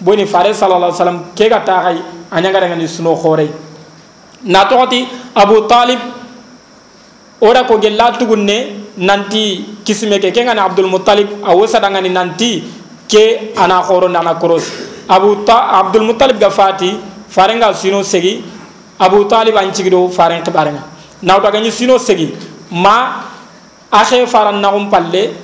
[0.00, 1.98] boni fare sallallahu alaihi wasallam ke ga ta hay
[2.30, 3.48] anya ga ngani suno khore.
[4.44, 5.98] Na toti abu talib
[7.42, 12.62] ora ko gella tugunne nanti kisime ke kenga na abdul muttalib awsa dangani nanti
[13.08, 14.64] ke ana khoro nana koros.
[15.08, 16.94] Abu ta abdul muttalib ga fati
[17.28, 18.42] farenga sino segi
[18.98, 20.82] abu talib an cigido faren kibarenga
[21.22, 22.30] nawto aga sino segi
[22.70, 23.24] ma
[23.90, 25.34] akhe faran nagum palle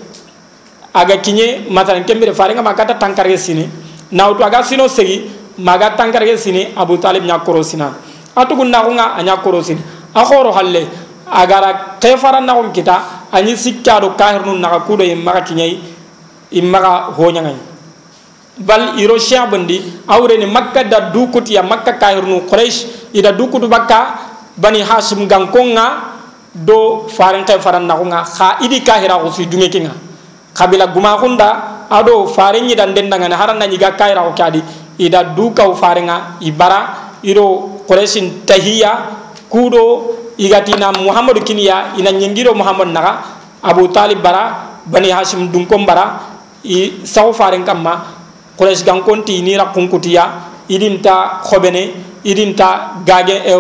[0.95, 3.69] aga kinye matalan kembere farenga makata tankarge sini.
[4.11, 7.93] Nawto aga sino segi maga tankarge sini abu talib nya koro sina
[8.37, 9.83] atugun nagunga anya koro sini
[10.15, 10.87] akhoro halle
[11.33, 15.79] agara ke faran nagum kita anyi sikkado kahirnu naga kudo yimma kinye
[16.51, 17.57] imma honyangai
[18.59, 24.19] bal iro shabandi awreni makka da dukut ya makka kahirnu quraish ida dukutu bakka
[24.59, 26.19] bani hashim gankonga
[26.55, 29.95] do faran kay faran nakunga kha idi kahira ko fi dunge kinga.
[30.55, 34.59] Kabila guma khunda ado faran ni dan dendanga haran nani ga kahira ko kadi
[34.99, 39.15] ida duka farenga ibara iro quraishin tahiya
[39.47, 43.13] kudo igatina muhammadu kiniya ina nyingiro muhammad naga
[43.63, 46.21] abu talib bara bani hashim dunkom bara
[46.65, 47.95] i saw faren kamma
[48.59, 50.25] quraish gan konti ni ra kunkutiya
[50.69, 51.83] idinta khobene
[52.25, 53.55] idinta gage e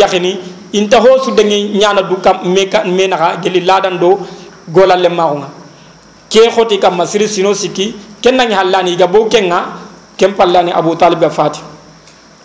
[0.00, 0.32] yakhini
[0.72, 4.18] inta ho su dengi nyana du kam meka menaga geli ladan do
[4.72, 5.08] golal le
[6.30, 9.64] ke khoti kam masiri sino siki kenna ni halani ga bo kenga
[10.16, 11.60] kem pallani abu talib fati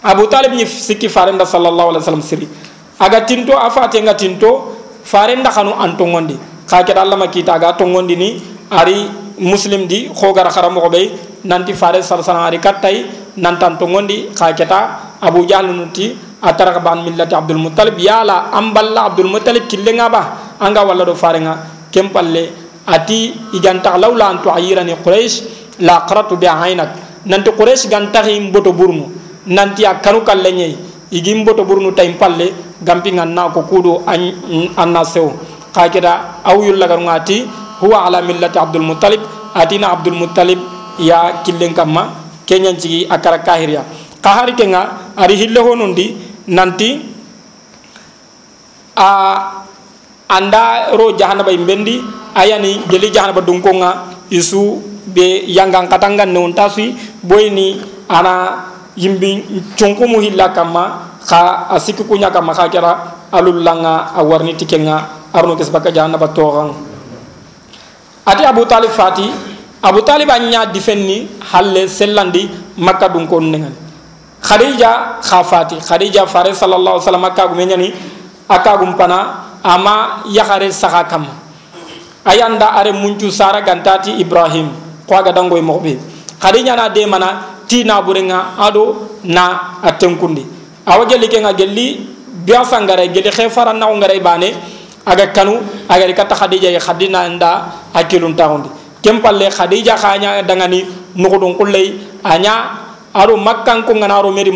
[0.04, 2.48] abu talib ni siki farenda sallallahu alaihi wasallam siri
[3.00, 6.38] aga tinto afate nga tinto farenda khanu antongondi.
[6.66, 9.06] Khake Allah makita ga tongondi ni ari
[9.38, 11.14] muslim di khogara kharamo be
[11.46, 13.06] nanti fare sarsana ari kattai
[13.38, 19.30] nantan to ngondi khaketa abu jahl nuti atara ban millati abdul muttalib yala amballa abdul
[19.30, 20.22] muttalib killenga ba
[20.60, 21.58] anga walla do farenga.
[21.92, 22.50] Kempalle
[22.88, 25.44] ati iganta lawla antu ayirani quraish
[25.80, 29.12] la qaratu bi aynak nanti quraish ganta him boto burnu.
[29.46, 29.84] Nanti
[30.26, 30.95] kallenye igim
[31.46, 35.32] boto burnu tay palle gampi nganna ko kudo anna sew
[35.74, 37.46] khaketa aw yullagar ngati
[37.82, 39.22] huwa ala millati abdul muttalib
[39.54, 40.60] atina abdul muttalib
[41.00, 43.84] ya killen kamma kenyan cigi akara kahiriya.
[44.22, 46.98] Kahari kenga ari hille honundi nanti
[48.98, 49.10] a
[50.30, 52.02] anda ro jahannaba imbendi
[52.34, 53.90] ayani jeli jahannaba dunkonga
[54.34, 54.82] isu
[55.14, 56.42] be yangan katangan ne
[56.74, 57.78] sui boyni
[58.10, 58.34] ana
[58.96, 59.44] yimbi
[59.76, 62.92] chunkumu hilla kama kha asiki kunya kama kha kera
[63.32, 66.72] alullanga awarni tikenga arno kesbaka jahannaba toran
[68.26, 69.28] ati abu talib fati
[69.84, 73.74] abu talib anya difenni halle sellandi makka dunkon nengan
[74.42, 77.90] khadija khafati khadija fare sallallahu alaihi wasallam ka gumenyani
[78.50, 81.26] akagum pana ama yakare saka kam
[82.26, 84.70] ayanda are muncu sara gantati ibrahim
[85.10, 85.98] ko aga dangoy mobe
[86.38, 90.48] khadi nyana de mana ti na burenga ado na atenkundi.
[90.88, 92.08] Awa gelli ke nga gelli
[92.48, 94.56] biya sangare gelli khefara na ngare bane
[95.04, 95.60] aga kanu
[95.92, 98.72] aga rikata khadija ya khadina nda akilun tawndi
[99.04, 100.88] kempalle khadija khanya dangani
[101.20, 102.80] nugudun kullay anya
[103.12, 104.56] aro makkan ko ngana aro meri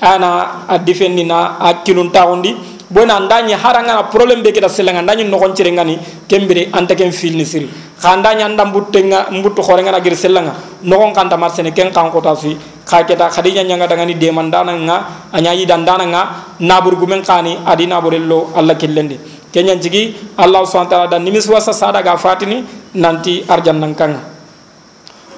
[0.00, 5.38] ana adifendi na akilun tawndi bona ndani haranga na problem be kita selenga ndani no
[5.38, 5.98] kon cire ngani
[6.28, 7.68] kembere anta ken filni siri.
[8.00, 12.10] Khanda nya ndam buttenga mbuttu khore ngana gir selenga no kon kanta marsene ken kan
[12.10, 14.96] ko tasi kha keta khadija nya ngada ngani de mandana nga
[15.32, 16.22] anya yi dandana nga
[16.60, 19.18] nabur gumen khani adi naburello alla kellende
[19.52, 23.94] kenya jigi allah subhanahu wa ta'ala dan nimis wasa sada ga fatini nanti arjan nan
[23.94, 24.20] kan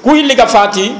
[0.03, 0.91] ku illi ga fati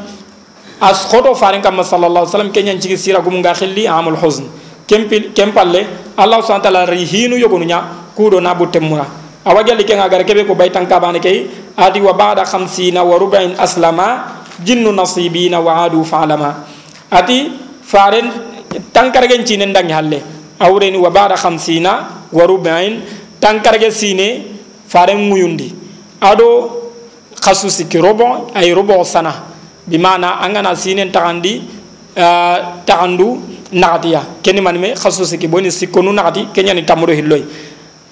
[0.81, 4.47] as khoto farin kam sallallahu alaihi wasallam kenya jigi sira gum khilli amul huzn
[4.91, 5.87] kempil kempalle
[6.19, 9.07] allah subhanahu wa ta'ala ri hinu yogonunya kudo na butemura
[9.47, 11.47] awajalli kenga gar kebe ko baytan kabane kay
[11.79, 16.67] adi wa ba'da 50 wa rubain aslama jinnu nasibina wa adu fa'lama
[17.11, 18.51] ati faren
[18.93, 20.19] tankargen cine ndangi halle.
[20.61, 23.03] Awreni wa ba'da 50 wa rubain
[23.41, 24.45] tankarge sine
[24.87, 25.75] faren muyundi.
[26.21, 26.71] Ado
[27.41, 29.33] khasusi ki robo ay robo sana.
[29.89, 31.65] Bimana angana sine tagandi
[32.17, 33.41] uh, tagandu
[33.73, 37.43] nagatiya keni manime khaso siki boni sikonu nagati kenya ni tamuro hilloy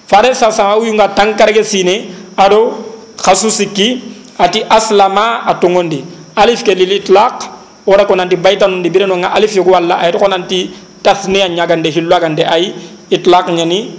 [0.07, 2.73] fare sa sa uyunga tankarge sine ado
[3.17, 4.01] khaso siki
[4.39, 6.03] ati aslama atongondi
[6.35, 7.43] alif ke lil itlaq
[7.87, 10.71] ora ko nanti baytan ndi bireno nga alif yugo walla ay ko nanti
[11.03, 12.73] tasniya nyagande hillo gande ay
[13.11, 13.91] itlaq nyani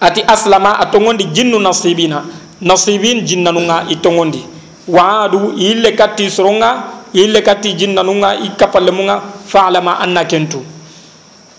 [0.00, 2.42] ati aslama atongondi jinnu nasibina.
[2.62, 4.38] Nasibin jinnanu nga itongondi
[4.86, 10.64] waadu ille katti soronga ille katti jinnanunga i kapallemunga faalama anna kentu.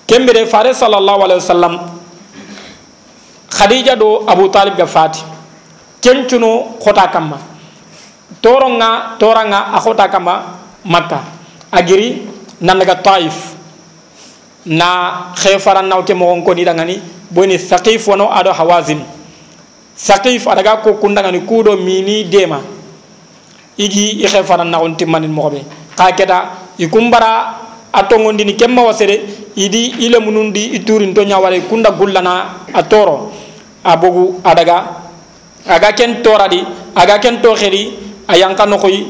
[0.08, 1.80] Kembire fare sallallahu alaihi wasallam
[3.50, 5.24] khadija do abu talib ga fati.
[6.02, 7.38] Kencuno khota kamma
[8.42, 10.44] toronga toranga a khota kamma
[10.86, 11.20] makka.
[11.72, 12.28] Agiri
[12.62, 13.54] nanaga taif.
[14.66, 19.04] Na khefara nawte mo ko ni dangani boni saqif wono ado hawazin.
[19.96, 22.60] Saqif adaga ko kundangani kudo mini dema
[23.78, 25.60] igi i xe fana naxon timmanin moxoɓe
[25.98, 26.38] xa keta
[26.80, 27.32] i kumbara
[27.94, 29.16] a tongondini kemma wasere
[29.56, 32.34] idi i lemunundi i turin to ñaware kunda gullana
[32.74, 33.32] a toro
[33.84, 34.78] a bogu a daga
[35.68, 36.64] aga ken toradi
[36.96, 37.94] aga ken to xeri
[38.28, 39.06] a yanka noxoy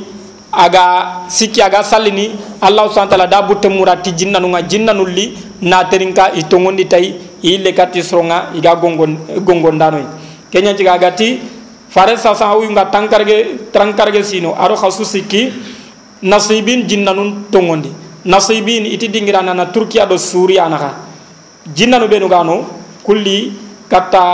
[0.52, 0.84] aga
[1.28, 5.26] sikki aga sallini allahu subhana taala da butte mura ti jinnanunga jinnanulli
[5.62, 7.06] na terinka i tongondi tay
[7.44, 8.76] i lekati soronga iga
[9.48, 10.04] gongondanoy
[10.52, 11.28] keñanciga agati
[11.94, 14.58] fare sa sa wi nga tankarge trankarge sino.
[14.58, 15.54] Aro khasu sikki
[16.26, 17.94] nasibin jinnanun tongondi.
[18.26, 20.96] Nasibin iti dingira na turkiya do suriya naka
[21.76, 22.66] jinnanu benu gano
[23.04, 23.52] kulli
[23.88, 24.26] kata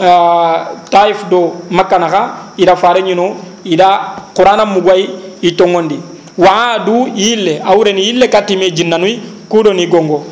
[0.00, 0.58] uh,
[0.90, 5.08] taif do makka naka ida fare nyino ida qur'ana mugwai
[5.42, 6.00] itongondi
[6.36, 10.24] waadu ille awreni ille katime jinnanui kudo ni gongo.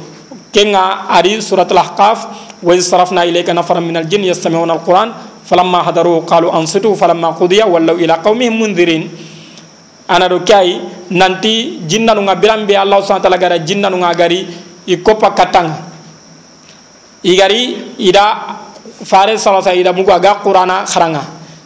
[0.55, 2.27] Kenga ari surat al-ahqaf
[2.63, 5.13] wa sarafna ilayka nafaran min al-jinn yastami'una al-quran
[5.45, 9.09] falamma hadaru qalu ansitu falamma qudiya wallau ila qaumihim mundirin.
[10.09, 10.81] Ana do kay
[11.13, 14.45] nanti jinnanu nga birambe allah subhanahu wa ta'ala gara jinnanu nga gari
[14.85, 15.81] i koppa katanga
[17.25, 18.61] igari ida
[19.01, 21.25] fare salasa ida mugu aga qur'ana kharanga.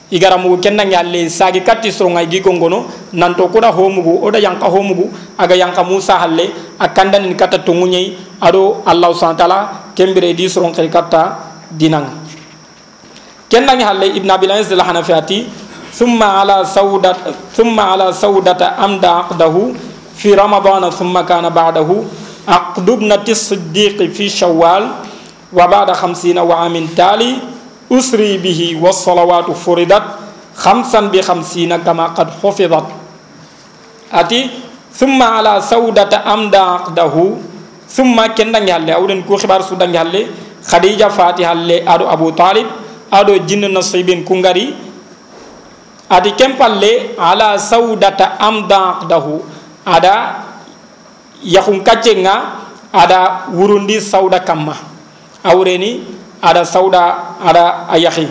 [0.08, 5.12] Igara mugu kenna nyalle sagi katti soronga igi gongono nanto kuda homugu oda yanka homugu
[5.36, 6.48] aga yanka musa halle
[6.80, 9.58] akanda nin kata tungunyai ado allah subhanahu wa ta'ala
[9.92, 11.36] kembere di soron kata
[11.68, 12.27] dinanga
[13.48, 15.48] ken nangi halle ibn abil aziz la hanafiyati
[15.92, 17.16] thumma ala saudat
[17.56, 19.74] thumma ala saudata amda aqdahu
[20.14, 22.04] fi ramadan thumma kana ba'dahu
[22.48, 24.88] عقد ابنة الصديق في شوال
[25.52, 27.36] وبعد خمسين وعام تالي
[27.92, 30.04] أسري به والصلوات فرضت
[30.56, 32.86] خمسا بخمسين كما قد حفظت.
[34.12, 34.40] أتي
[34.96, 37.14] ثم على سودة أمدى عقده
[37.84, 40.22] ثم كندن يالي أولن كو خبار سودن يالي
[40.64, 42.66] خديجة فاتحة لي أدو أبو طالب
[43.10, 44.74] aɗo jinnu nasibin kungari.
[46.08, 49.44] Adi kempalle ala saudata amdaqdahu
[49.84, 50.44] ada
[51.44, 54.72] yahun kaccenga ada wurundi sauda kamma.
[55.44, 56.00] Awreni
[56.40, 58.24] ada sauda ada ayahi.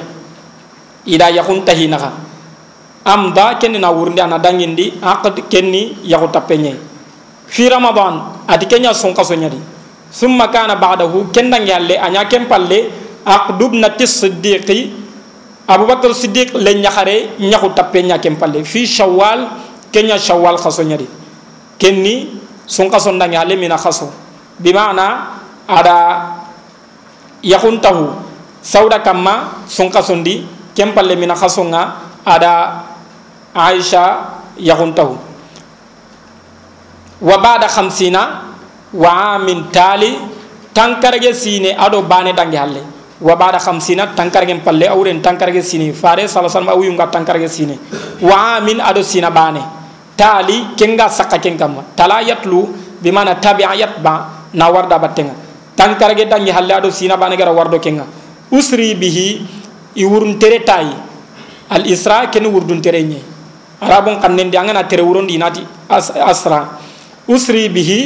[1.06, 2.12] Ida yakun tahinaha.
[3.06, 6.76] Amda kenni na wurndi ana dangindi aqd kenni yahu tapenye.
[7.48, 9.56] Fi ramadan ati kenya son kaso nyadi
[10.12, 12.44] summa kana ba'dahu kendangi alle anya kem
[13.28, 14.80] aqdu ibnati siddiqi
[15.68, 19.52] abubakar siddiq le ñaxare ñaxu tappe ñakem palle fi shawwal
[19.92, 21.04] kenya shawwal khaso ñari
[21.78, 24.08] kenni sun khaso ndangi ale mina khaso
[24.60, 25.36] bi maana
[25.68, 25.96] ada
[27.44, 28.16] yaxuntahu
[28.63, 32.84] sawda kamma sun khaso ndi kem palle mina khaso nga ada
[33.52, 35.16] aisha yaxuntahu
[37.22, 38.22] wa bada khamsina
[38.96, 40.16] wa amin tali
[40.72, 42.82] tankarage sine ado bane dangi halle
[43.21, 47.75] wa ba'da khamsina tankarge palle awren tankarge sini fare sallallahu alaihi wasallam awunga tankarge sini
[48.21, 49.62] wa amin ado sina bane
[50.13, 52.69] tali kenga sakka kengam tala yatlu
[53.01, 55.34] bimana tabi'a yatba na warda battenga
[55.73, 58.06] tankarge dangi halle ado sina bane gara wardo kenga
[58.53, 59.27] usri bihi
[59.97, 60.93] i wurun tere tayi
[61.73, 63.21] al isra ken wurdun tere nye
[63.82, 65.38] arabon kannen di angana tere wuron di
[66.21, 66.77] asra
[67.25, 67.99] usri bihi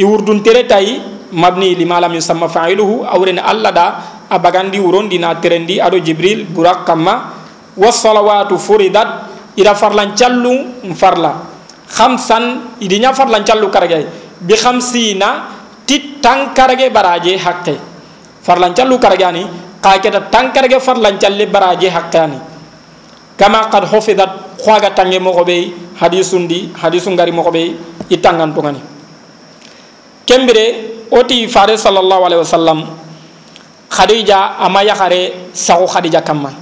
[0.00, 1.00] i wurdun tere tayi
[1.32, 3.86] mabni lima lam yusamma fa'iluhu awren alla da
[4.30, 7.32] a bagandi wurondi na terendi aɗo jibril burak kamma
[7.76, 11.32] wasalawatu furidat ida farlancallu farla
[11.94, 14.04] hamsan idi ña farlan callu karagay
[14.42, 15.54] bi hamsina
[15.86, 17.74] ti tankarage baraje haqqe
[18.42, 19.46] farlan callu karagani
[19.80, 22.38] ka keta tankarage farlan calle baraje haqqeani
[23.38, 25.62] kama qad hofidat xoaga tange moxo ɓey
[26.00, 27.66] hadisundi hadisu ngari moxo ɓey
[28.10, 28.80] i tangantungani
[30.26, 30.64] kembire
[31.10, 32.78] oti fare sallallahu alaihi wasallam
[33.96, 36.52] khadija ama yakhare sahu khadija kamma.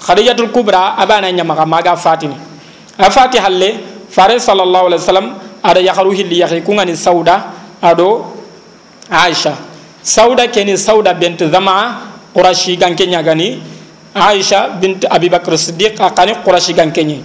[0.00, 2.36] Khadijatul kubra abana nyama maga fatini.
[2.98, 3.76] Afati halle
[4.10, 5.28] fare sallallahu alaihi wasallam
[5.62, 8.32] ada yakharu hilli yakhi kungani sauda ado
[9.10, 9.52] aisha.
[10.02, 13.60] Sauda keni sauda bint zama qurashi ganke nyagani
[14.14, 17.18] aisha bint abubakar siddiq akani qurashi ganke nyi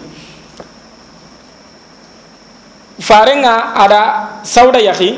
[3.00, 4.02] farenga ada
[4.44, 5.10] sauda yahi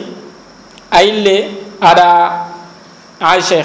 [0.91, 1.37] aille
[1.81, 2.09] ada
[3.19, 3.63] aisha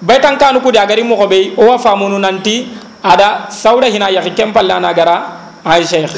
[0.00, 2.68] baytankanu kudi agari mogo be owa famunu nanti
[3.04, 5.16] ada sawda hina yaxi ken pallana gara
[5.64, 6.12] ay cheikh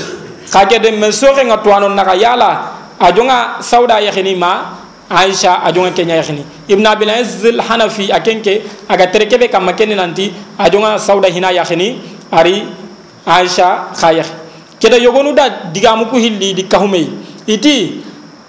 [0.47, 2.51] xa ke den men soxenga tuwanon naxa yala
[2.99, 4.79] a jonga sawda yaxini ma
[5.11, 9.95] aisha a jonga kenya yaxini ibn abilaziz alhanafi a kenke aga tere kebe kamma kene
[9.95, 11.99] nanti a jonga sawda hina yaxini
[12.31, 12.63] ari
[13.27, 14.33] aisha xa yaxi
[14.79, 17.11] keda yogonu da digamu ku hilli di kahumey
[17.47, 18.03] iti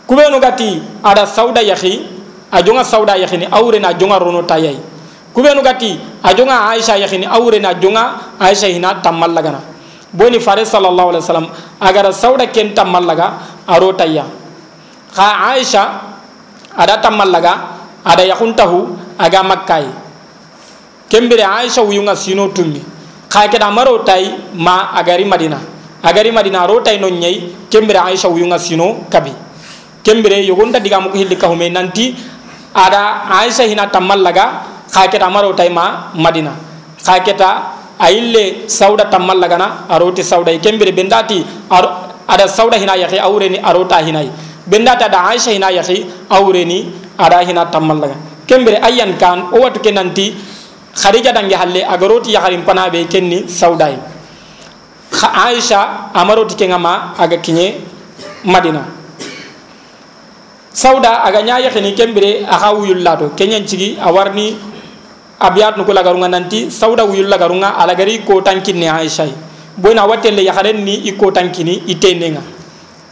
[0.05, 2.05] kubenu gati ada sawda yaxi
[2.51, 4.92] a jonga sawda yaxini awrena a jonga rono tayay
[5.33, 9.73] kubenu gati ajonga aisha yakhini awre na jonga aisha hina tamal lagana
[10.13, 11.47] boni fare sallallahu alaihi wasallam
[11.81, 13.27] agara sauda ken tamal laga
[13.67, 14.25] aro tayya.
[15.13, 15.83] Kha aisha
[16.77, 17.53] ada tamallaga
[18.05, 19.89] ada yakuntahu aga makkai.
[21.09, 22.81] Kembere aisha wuyunga sino tummi
[23.29, 25.57] khake da maro tai ma agari madina.
[26.03, 29.33] Agari madina ro tai no nyai kembere aisha wuyunga sino kabi.
[30.05, 32.13] Kembere yogonda diga mu hilli ka hume nanti
[32.75, 36.53] ada aisha hina tamallaga xa keta amaro tayma madina.
[37.05, 37.49] Xa keta
[37.99, 41.45] a yille sawda tammal lagana, aroti sawday kembire ɓe ndati
[42.27, 44.31] aɗa sawda hina yahi awreni arota hinayi
[44.69, 48.15] ɓe ndati aɗa aicha hina yahi awreni aɗa hina tammal laga
[48.47, 50.33] kembire ayyan kan o watu ke nanti
[50.95, 53.97] khadija dange halle, agaroti yaharin panaɓe kenni sawdayi
[55.45, 57.75] aicha amaroti kengama, aga kiñe
[58.43, 58.83] madina.
[60.73, 64.57] Sawda aga ñayahini kembire aha wuyullato keñan cigi a warni
[65.43, 69.27] abiyat nuko lagarunga nanti sauda wuyul lagarunga alagari ko tankinni aisha.
[69.77, 72.41] Boyna watelle yaharen ni iko tankini itenenga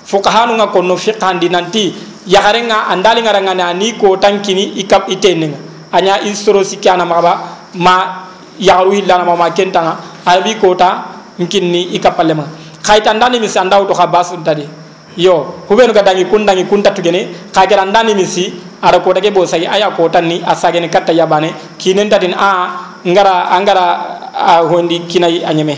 [0.06, 1.94] fuqahanu nga konno fiqhandi nanti
[2.28, 5.58] yagarenga andali ngaranga na ni ko tankini ikap itenenga
[5.92, 7.34] anya istro sikana maba
[7.76, 11.04] ma yagaru hillana ma kentanga albi kota
[11.40, 12.46] nkinni ikapalle ma
[12.86, 14.66] khayta ndani mi sandaw to khabasu tadi.
[15.18, 19.90] Yo hubenu ga dangi kundangi kunta tugene khagera ndani misi aɗa koɗake ɓo sagi aya
[19.92, 22.50] kotan ni a sagene katta yaɓane kinen tatin a
[23.06, 23.86] ngara a ngara
[24.34, 25.78] a hondi kinayi a ñeme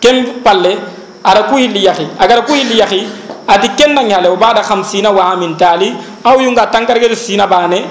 [0.00, 0.78] ken palle
[1.24, 3.06] aɗa ku yilli yahi agara ku yilli yahi
[3.46, 5.92] ati ken dange halle o baɗa xam sina wa amin taali
[6.24, 7.84] aw yunga tankargede sina bane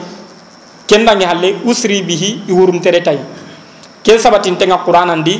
[0.87, 3.19] ken dange halle usri bihi i wurumtere tay
[4.03, 5.35] ke sabatintenga qouranandi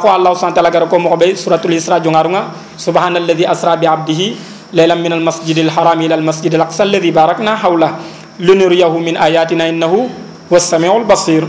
[0.00, 2.48] ko allahu subhanahu wa ta'ala gara ko mo be suratul isra jongarunga
[2.80, 7.98] subhanallazi asra bi abdihi al masjidil haram ila al masjidil aqsa alladhi barakna hawla
[8.40, 10.10] linuriyahu min ayatina innahu
[10.50, 11.46] was samiul basir.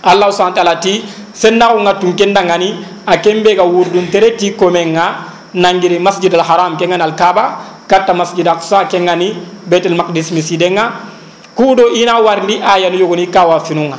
[0.00, 5.98] Subhanahu wa ta'ala ti senna nga tun kenda ngani akembe ga wurdun tereti komenga nangiri
[6.00, 9.36] masjid al haram kengan al kaaba katta masjid aqsa kengani
[9.68, 11.04] betul maqdis misidenga
[11.52, 13.98] kudo ina warndi ayanu yogoni kawa finunga.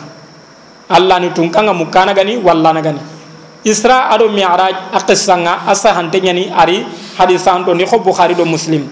[0.90, 3.11] Allah ni tun kanga mukana gani walla na gani
[3.64, 6.86] isra ado mi'raj aqissanga asa hante nyani ari
[7.18, 8.90] hadisan to ni ko bukhari do muslim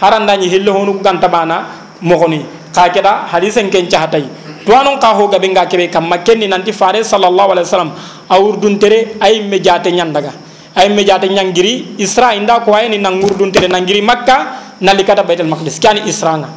[0.00, 1.66] haranda ni hille honu ganta bana
[2.00, 2.44] mogoni
[2.74, 4.22] ka keda hadisen ken chahatay
[4.66, 7.92] to anon ka ho gabe nga kebe kam makenni nanti fare sallallahu alaihi wasallam
[8.30, 10.30] awurdun tere ay mejate nyandaga
[10.76, 14.36] ay mejate nyangiri isra inda ko ay ni nangurdun tere nangiri makka
[14.80, 16.48] nalikata baitul maqdis kani isra nga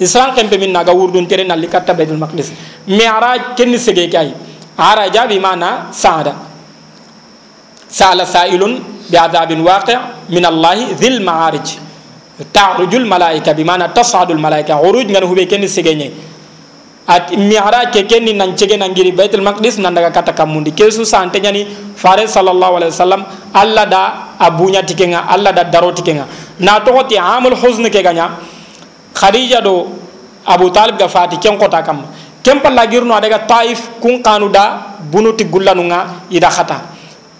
[0.00, 2.50] isra kempe min naga wurdun tere nalikata baitul maqdis
[2.88, 4.32] mi'raj kenni sege kay
[4.76, 6.53] araja bi mana saada
[8.00, 8.62] سأل سائل
[9.12, 9.98] بعذاب واقع
[10.36, 11.66] من الله ذي المعارج
[12.56, 16.08] تعرج الملائكة بمعنى تصعد الملائكة عروج من هو بيكني سجني
[17.06, 21.04] at mi'raj ke kenni nan cege nan giri baitul maqdis nan daga kata kamundi kesu
[21.04, 21.66] sante nyani
[22.02, 23.22] fare sallallahu alaihi wasallam
[23.52, 24.02] alla da
[24.40, 26.24] abunya tikenga alla da daro tikenga
[26.60, 28.30] na to ti amul huzn ke ganya
[29.12, 29.74] khadija do
[30.46, 32.00] abu talib ga fati ken kota kam
[32.42, 34.64] ken palla girno daga taif kun kanu da
[35.12, 36.93] bunuti gullanunga ida khata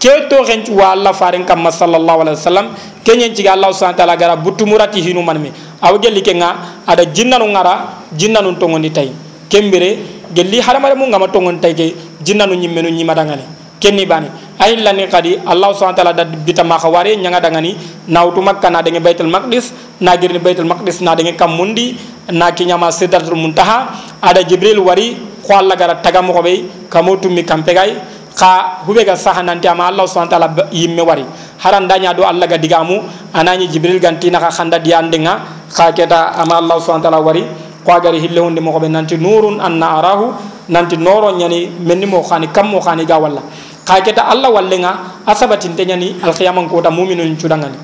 [0.04, 2.66] ke to gen wa Allah farin kam sallallahu alaihi wasallam.
[3.04, 7.52] Kenyen ci Allah subhanahu ta'ala gara butumurati hinu manme aw gelli ke nga ada jinnanu
[7.52, 9.12] ngara jinnanu tongoni tay
[9.48, 10.00] kembere
[10.32, 11.92] gelli haramare mu ngama tongon tay ke
[12.24, 13.44] jinnanu nyimmenu nyima dangane
[13.80, 14.28] kenni bani.
[14.56, 17.76] Ay lani qadi Allah subhanahu ta'ala da bitama khawari nyanga dangani
[18.08, 21.96] nawtu makka na dangi baitul maqdis na girni baitul maqdis na dangi kamundi
[22.32, 24.00] na kinyama sidratul muntaha.
[24.24, 28.00] Ada jibril wari ko Allah gara tagamo be kamotu mi kampegay
[28.34, 31.22] ka hube ga saha nanti ama allah subhanahu wa ta'ala yimme wari
[31.62, 32.98] haran danya do allah ga digamu
[33.30, 35.38] anani jibril ganti naka khanda diandenga
[35.70, 37.42] ka keta ama allah subhanahu wa ta'ala wari
[37.86, 40.34] ko agari hille hunde mo be nanti nurun anna arahu
[40.68, 43.42] nanti noro nyani menni mo khani kam mo khani ga walla
[43.86, 47.78] ka keta allah wallenga asabatin te nyani al qiyamah ko ta mu'minun cudangani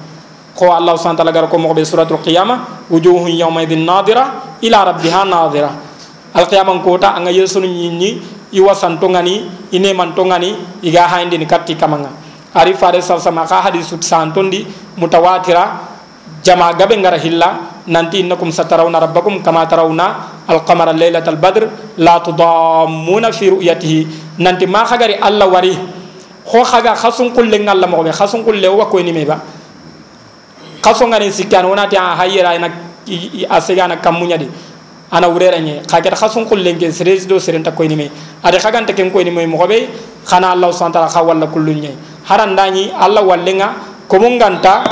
[0.58, 4.58] ko allah subhanahu wa ta'ala gar ko mo be suratul qiyamah wujuhun yawma idhin nadira
[4.58, 5.89] ila rabbiha nadira
[6.34, 8.22] al qiyamah ko ta anga yesunu nyinyi
[8.52, 12.10] iwa santongani ine mantongani iga ni katti kamanga.
[12.54, 14.66] Ari fare sal sama ka hadisu santondi
[14.98, 15.86] mutawatira
[16.42, 21.68] jama gabe ngara hilla nanti innakum satarawna rabbakum kama tarawna alqamara laylatal badr
[21.98, 24.06] la tudammuna fi ru'yatihi.
[24.38, 25.78] Nanti ma khagari alla wari
[26.50, 29.38] ho khaga khasun kulle ngalla mo be khasun kulle wa ko ni meba
[30.82, 32.66] khasun ngani sikkan wonati a hayira ina
[33.48, 34.48] asegana kamunya di
[35.10, 35.82] ana wurera nye.
[35.86, 38.10] Khaket khasun kullen ke seres do seren ta koyni me
[38.42, 39.88] ade khaganta ken koyni me mo be
[40.24, 41.92] khana allah subhanahu wa ta'ala khawalla nye.
[42.26, 43.74] Harandani allah wallenga
[44.08, 44.84] ko munganta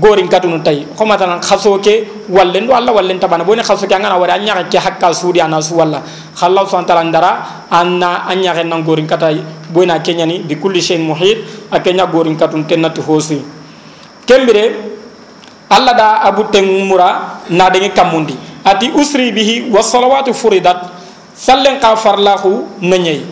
[0.00, 3.92] gorin katunu tay ko matalan khaso ke wallen do allah wallen tabana boni khaso ke
[3.92, 6.00] ngana wara anya ke hakka sudi ana su walla.
[6.34, 7.30] Khallahu subhanahu wa ndara
[7.68, 12.64] anna anya ke nan gorin katay boyna kenyani bi kulli shay'in muhit akenya gorin katun
[12.64, 13.42] tenati hosi.
[14.24, 14.72] Kembire
[15.68, 16.44] allah da abu
[16.84, 20.90] mura na dengi kamundi ati usri bihi wa salawatu furidat.
[21.32, 23.24] Sallen ka farlahu nanyai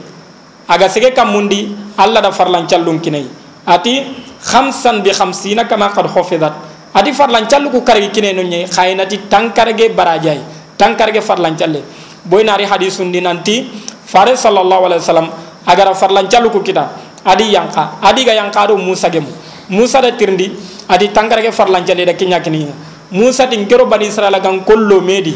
[0.67, 1.69] aga sege kamundi
[2.01, 3.29] alla da farlan callun kinai
[3.69, 4.09] ati
[4.41, 6.53] khamsan bi khamsina kama qad khufidat.
[6.91, 10.41] Ati farlan callu ku kargi kinai nanyai khaynati tankarge barajai
[10.81, 11.85] tankarge farlan challe
[12.25, 13.69] boy nari hadisun dinanti
[14.03, 15.29] fare sallallahu alaihi wasallam
[15.69, 16.89] agara farlan callu ku kita.
[17.21, 19.29] Adi yanka adi ga yanka do musa gemu.
[19.69, 20.51] Musa da tirndi
[20.89, 22.73] adi tankarge farlan challe da kinya kinai
[23.11, 25.35] musa tin kero bani israila gan kollo medi.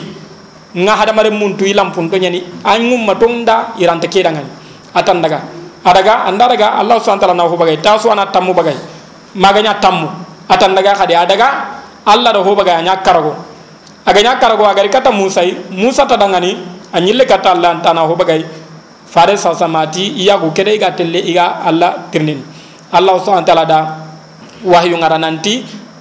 [0.75, 4.43] Nga hadamare muntu ilam punto nyani angum matonda irante kedangan
[4.91, 5.47] atan daga.
[5.85, 8.75] Adaga anda daga allah subhanahu wa ta'ala na ho bagay tasu tammu bagay
[9.39, 10.09] maganya tammu.
[10.51, 11.14] Atan daga khadi.
[11.14, 13.39] Adaga allah do ho bagay nya karago.
[14.03, 16.59] Aga nya karago agari kata musa musa tadangani
[16.91, 18.43] anyille kata allah antana ho bagay
[19.07, 22.43] fare sa samati iya go kede ga telle iga allah tirnin.
[22.91, 23.81] Allah subhanahu wa ta'ala da
[24.66, 25.22] wahyu ngara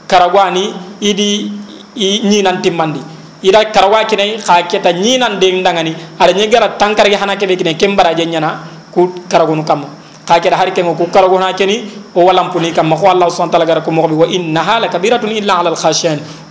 [0.04, 1.52] nanti karagwani idi
[1.96, 3.00] ñinan timmandi.
[3.44, 8.14] Ida karawa kine xa keta ñinan de ndangani ada ñegara tankarge hana kebe kine kembara
[8.16, 8.60] je ñana
[8.92, 9.88] ku karagonu kamma.
[10.28, 11.84] Xa keta har kengo ku karagona keni
[12.16, 12.96] o walampuni kamma.
[12.96, 15.74] Ko allah subhanahu ta'ala gara ko moxoɓe wa innaha la kabiratun illa ala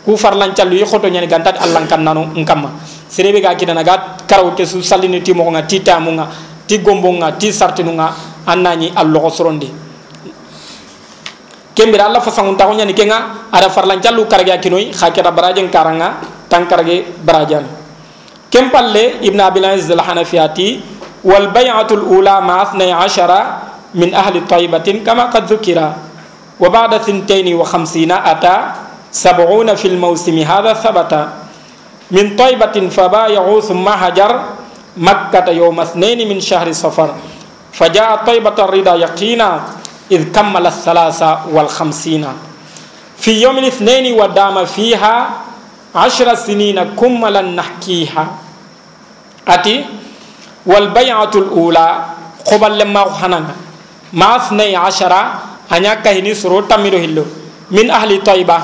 [0.04, 2.70] ku farlan callu yi xoto ñani gantat allah kan nanu kamma
[3.08, 6.26] serebe ga kidana ga karaw ke su sallini ti moxonga ti tamunga
[6.66, 7.50] ti gombonga ti
[8.46, 9.70] annañi alloxo sorondi
[11.74, 16.68] kembira allah fasangun taxu ñani kenga ada farlan callu karage akinoy keta barajen karanga tan
[16.68, 17.64] karage barajan
[18.50, 20.80] kem palle ibn abil aziz al hanafiyati
[21.24, 25.96] wal bay'atu al ula ma 12 min ahli taybatin kama qad dhukira
[26.60, 27.56] wa ba'da 52
[28.08, 31.12] ata 70 في الموسم هذا ثبت
[32.16, 34.32] من طيبة فبايعوا ثم هجر
[34.96, 37.08] مكة يوم اثنين من شهر صفر
[37.72, 39.50] فجاء طيبة الرضا يقينا
[40.12, 42.24] إذ كمل الثلاثة والخمسين.
[43.16, 45.16] في يوم الاثنين ودام فيها
[45.94, 48.24] عشر سنين كملا نحكيها.
[49.48, 49.84] أتي
[50.68, 51.88] والبيعة الأولى
[52.44, 53.44] قبل لما أخنان
[54.12, 55.12] ما اثني عشر
[55.72, 57.24] أن يكهني سرور تميرو هلو.
[57.72, 58.58] من أهل طيبة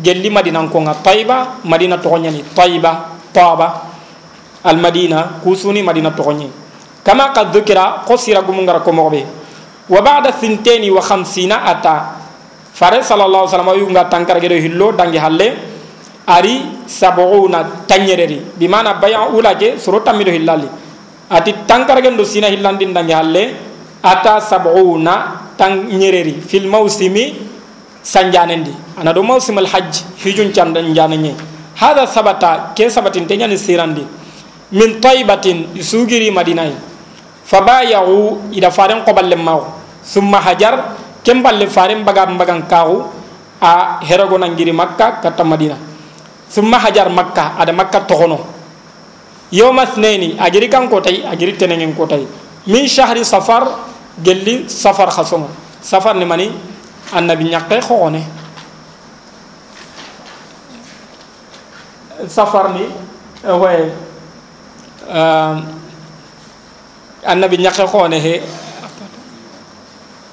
[0.00, 1.04] جلي مدينة كونغا.
[1.04, 2.56] طيبة مدينة تغنيني.
[2.56, 2.92] طيبة
[3.36, 3.68] طابة.
[4.66, 6.50] المدينة كوسوني مدينة تغنيني.
[7.04, 7.78] كما قد ذكر
[8.08, 9.45] قصير قمونغر كومغبي.
[9.88, 12.16] Wa ba'da thintani wa khamsina ata.
[12.76, 15.48] Fare sallallahu alaihi wasallam yunga tankar gede hillo dangi halle.
[16.26, 18.42] Ari sab'una tanyereri.
[18.58, 20.66] Bi mana bay'a ulaje suro tamido hillali.
[21.30, 23.42] Ati tankar gendo sina hillandi dangi halle.
[24.02, 26.42] Ata sab'una tanyereri.
[26.42, 27.34] Fil mawsimi
[28.02, 28.74] sanjanendi.
[28.98, 31.34] Ana do mawsim al hajj hijun canda njananye
[31.76, 34.00] hada sabata ke sabatin tenya ni sirandi
[34.72, 36.72] min taybatin isugiri madinai
[37.46, 39.62] fabayahu ida faren qoballe maw
[40.02, 43.06] summa hajar kemballe faren baga bagan kawu
[43.62, 45.78] a herago nangiri makka kata madina
[46.50, 48.42] summa hajar makka ada makka tohono
[49.54, 52.26] yawma thnaini agiri kan ko tay agiri tenengen ko tay
[52.66, 53.62] min shahri safar
[54.18, 55.46] gelli safar khasonga
[55.78, 56.50] safar ni mani
[57.14, 58.26] annabi nyakke khone
[62.26, 62.90] safar ni
[63.46, 63.86] way
[67.32, 68.40] النبي نياخي خوني هي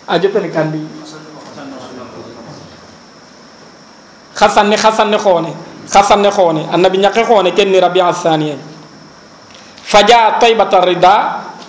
[0.09, 0.81] اجوبن كان بي
[4.35, 5.07] خسن ني خسن
[6.21, 8.57] ني خوني النبي نياخي خوني كني ربيع الثاني
[9.83, 11.15] فجاء طيبة الرضا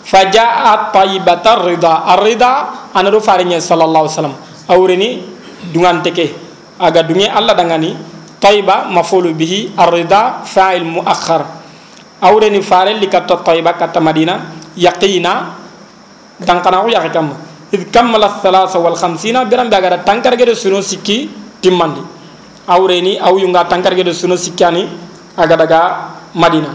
[0.04, 0.64] فجاء
[0.94, 2.52] طيبة الرضا الرضا
[2.96, 4.34] أنا رو فارني صلى الله عليه وسلم
[4.70, 5.10] اورني
[5.74, 6.28] دوغان تكي
[6.80, 7.90] اغا دوني الله داغاني
[8.40, 11.42] طيبة مفعول به الرضا فاعل مؤخر
[12.24, 13.14] اورني فارل لك
[13.48, 14.36] طيبة كتا مدينه
[14.76, 15.54] yaqina
[16.40, 17.30] dankana ko yaqi kam
[17.72, 22.00] id kammala thalatha wal khamsina biram be agara tankar gede suno sikki timmandi
[22.68, 24.88] awreni aw yunga tankar gede suno sikkani
[25.36, 25.80] aga daga
[26.34, 26.74] madina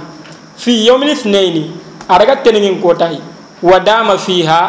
[0.57, 1.63] fi yawmin ithnaini
[2.07, 3.19] araga tenengin kotai
[3.63, 4.61] wadama fiha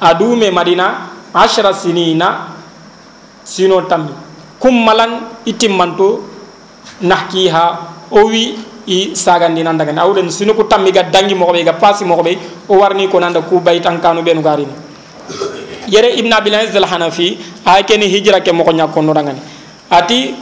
[0.00, 0.86] adume madina
[1.34, 2.28] ashra sinina
[3.44, 4.12] sino tammi
[4.58, 6.24] kummalan itimmanto
[7.00, 7.64] nahkiha
[8.10, 8.58] owi
[8.88, 12.16] i sagandi nan daga awden sino ko tammi ga dangi mo be ga pasi mo
[12.24, 14.72] be o warni ko nanda ku baytan kanu benu garini
[15.86, 17.36] yere ibn abil aziz al hanafi
[17.68, 19.40] ay ken hijra ke mo ko nyakko no dangani
[19.92, 20.32] ati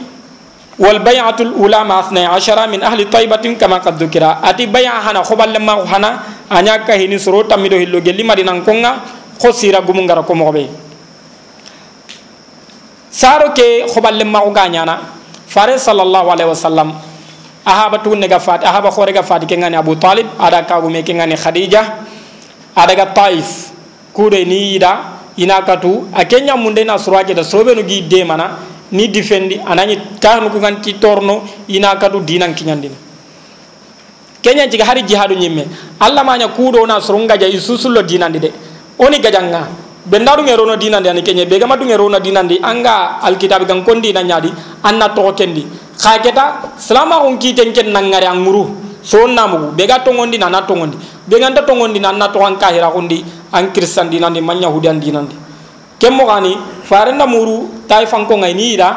[0.79, 5.23] wal bay'atu al ula ma 12 min ahli taybatin kama qad dhukira ati bay'a hana
[5.27, 6.09] khobal ma hana
[6.49, 9.03] anya ka hini soro tammi do hillo gelli madina konga
[9.41, 10.69] khosira gumu ngara ko mo be
[13.11, 14.95] saro ke khobal ma ko ganyana
[15.47, 16.93] fare sallallahu alaihi wasallam
[17.67, 21.11] ahaba tu nega fat ahaba khore ga ke ngani abu talib ada ka gume ke
[21.13, 21.81] ngani khadija
[22.75, 23.71] ada ga taif
[24.13, 28.57] kude ni ida ina katu akenya munde na da sobe no gi de mana
[28.91, 32.95] ni defendi anani kahnu ko ganti torno ina katu dinan kinyandin
[34.41, 35.67] kenya jiga hari jihadu nyimme
[35.99, 38.51] alla manya kudo na surunga ja isusullo dinandi de
[38.97, 39.67] oni gajanga
[40.09, 43.83] bendaru ngero no dinandi ani kenya be gama du ngero no dinandi anga alkitab gan
[43.83, 44.51] kondi na nyadi
[44.83, 45.67] anna to kendi.
[45.97, 48.69] Khaketa selama on kiten ken nangare anguru
[49.03, 50.97] so namugu be ga tongondi na na tongondi
[51.27, 55.35] be ganta tongondi na na to an kahira kondi an kristan dinandi manya hudan dinandi
[55.99, 58.89] kemmo gani farenda muru tay fanko ngai ni ida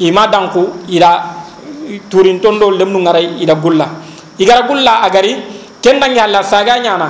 [0.00, 1.38] ima danku ida
[2.10, 3.86] turin tondo lemnu ngarai ida gulla.
[4.38, 5.34] Igara gulla agari
[5.82, 7.08] kendangi alla saga nyana.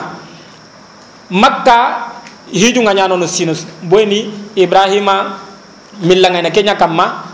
[1.30, 2.17] Makka
[2.52, 5.38] hiiƴu gañano no sino boyni ibrahima
[6.02, 7.24] millagayna keña kam ma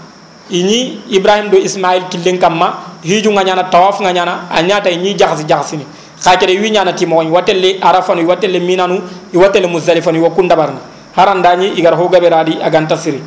[0.51, 5.15] iñi ibrahima do ismail killen kam ma hiiƴu gañana tawaf gañana a ñaata e ñi
[5.19, 5.85] jahsi jahsini
[6.25, 9.01] hakere wi ñanatimoxoñ watelle arafanu i watelle minanu
[9.33, 10.79] i watelle musdalifanu iwo kundabarni
[11.17, 13.21] harandañi igara ho gaɓeradi aganta siri.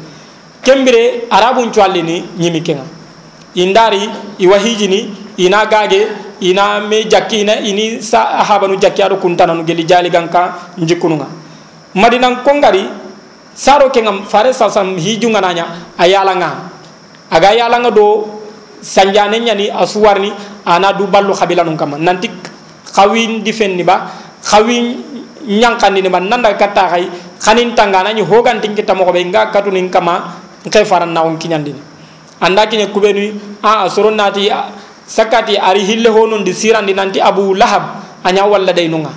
[0.63, 2.83] Kembire arabun cuallini ñimi kenga.
[3.55, 4.09] Indari
[4.39, 6.07] iwa hiijini ina gaage
[6.41, 11.25] ina me jakki ina ini sa habanu jakki aɗo kuntananu geli jaligan ka jikkunuga
[11.95, 12.87] madinan kongari
[13.53, 16.71] saro kenga fare sasam hijunga nanya ayalanga.
[17.31, 18.23] Aga yalanga do
[18.81, 20.31] sanjane nyani asuwarni
[20.65, 22.31] ana du ballu khabila nun kama nanti
[22.95, 24.07] khawin difenni ba
[24.43, 24.95] khawin
[25.47, 27.03] nyankandi ni man nanda kata khay
[27.39, 31.75] khanin tangana ni hogan tinki tamo be nga katunin kama nkay faran nawon kinyandin
[32.39, 33.33] anda kinya kubeni
[33.63, 34.47] a asoro nati
[35.07, 39.09] sakati ari hille honon di sirandi nanti abu lahab anya walla day nunga.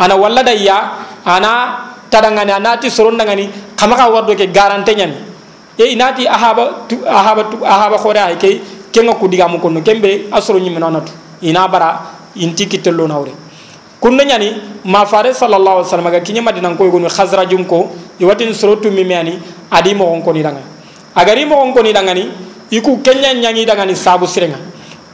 [0.00, 5.14] Ana walla day ya ana tadangani anati sorondangani kamaka wardo ke garante nyani.
[5.78, 8.60] E inati ahaba tu, ahaba tu, ahaba khore ay ke
[8.92, 11.10] kenga kudiga mu kono kembe asoro nyi menanatu
[11.42, 11.98] ina bara
[12.36, 13.32] inti kitello nawre
[14.00, 14.54] kunna nyani
[14.84, 17.90] ma fare sallallahu alaihi wasallam ga kinya madina ko gonu khazrajum ko
[18.20, 19.34] iwatin sorotu mimani
[19.70, 20.62] adi mo ko ni danga
[21.16, 22.30] agari mo ko ni danga ni
[22.70, 24.58] iku kenya nyangi danga ni sabu sirenga.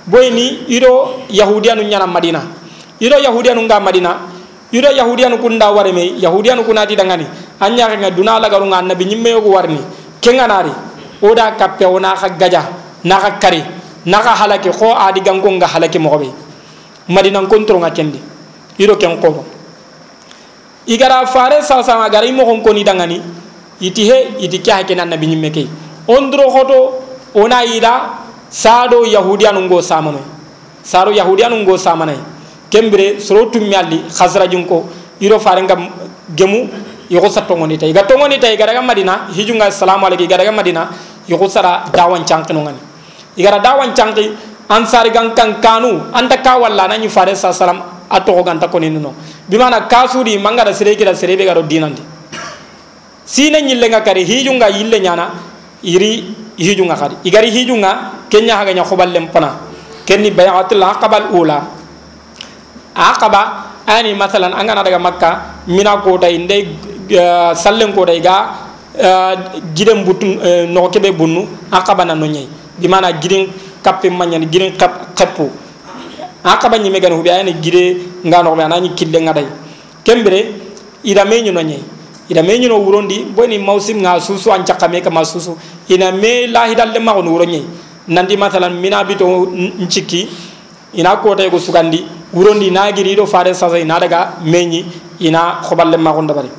[0.07, 2.42] Boy ni ido yahudiyanu nyana madina.
[3.01, 4.16] Ido yahudiyanu nga madina
[4.72, 7.26] ido yahudiyanu kunda wareme yahudiyanu kunati dangani
[7.60, 9.78] anya nga duna la garunga annabi nyimme yogo warni.
[10.20, 10.70] Kenganari
[11.22, 12.62] oda kappe ona kha gaja
[13.04, 13.64] na kari
[14.06, 16.28] na kha halake kho adi gango nga halake mo be
[17.08, 18.20] madina kontro nga kendi.
[18.78, 19.44] Ido ken ko
[20.86, 23.20] igara fare sa sa gara imo hon koni dangani
[23.80, 25.66] iti he iti kya ke nabi nyimme ke
[26.08, 26.78] ondro khoto
[27.34, 30.20] ona ida sado yahudiyan ngo samano
[30.82, 32.16] sado yahudiyan ngo samane
[32.70, 34.86] kembere soro tummi alli khazrajun ko
[35.20, 35.90] iro fare ngam
[36.34, 36.68] gemu
[37.10, 37.92] yogo sa tongoni tay.
[37.92, 40.88] Ga tongoni tay gara ga madina hijunga assalamu alaykum gara ga madina
[41.28, 42.78] yogo sara dawan chankino ngani
[43.36, 44.30] igara dawan chanki
[44.70, 49.14] ansar gan kan kanu anta ka walla nani fare sa salam ato ganta koni no
[49.50, 52.02] bimana kasuri mangara sere kira sere be garo dinandi.
[53.26, 55.30] Sine nyille nga kari hijunga yille nyana
[55.82, 57.14] iri hijunga kari.
[57.22, 59.54] Igari hijunga kenya haga nya khoballem pana
[60.06, 61.62] kenni bayatul aqabal ula
[62.95, 63.43] aqaba
[63.86, 65.30] ani masalan an gana daga makka
[65.66, 66.62] mina kotai ndai
[67.55, 68.36] sallen kotai ga
[69.74, 70.26] giren butu
[70.68, 73.47] nogo kebe bunnu aqaba na nonyai dimana giren
[73.82, 74.72] kappe manyani giren
[75.16, 75.51] kappu
[76.45, 79.47] aqaba nyime gani hubi ayani gire nga nogo be anani kille nga dai
[80.05, 80.41] kembere
[81.05, 81.82] ida menyu nonyai
[82.30, 85.57] ida me ñino wurondi boni mawsim nga susu an cakame kama susu
[85.88, 87.64] ina me lahidalle maxoni wuro ñei
[88.09, 89.26] nandi masalan mina bito
[89.80, 90.28] ncikki
[90.95, 94.84] ina kotay ko sugandi wurondi nagiriɗo faade sasa ina daga meñi
[95.20, 96.51] ina hoɓalle mako dabari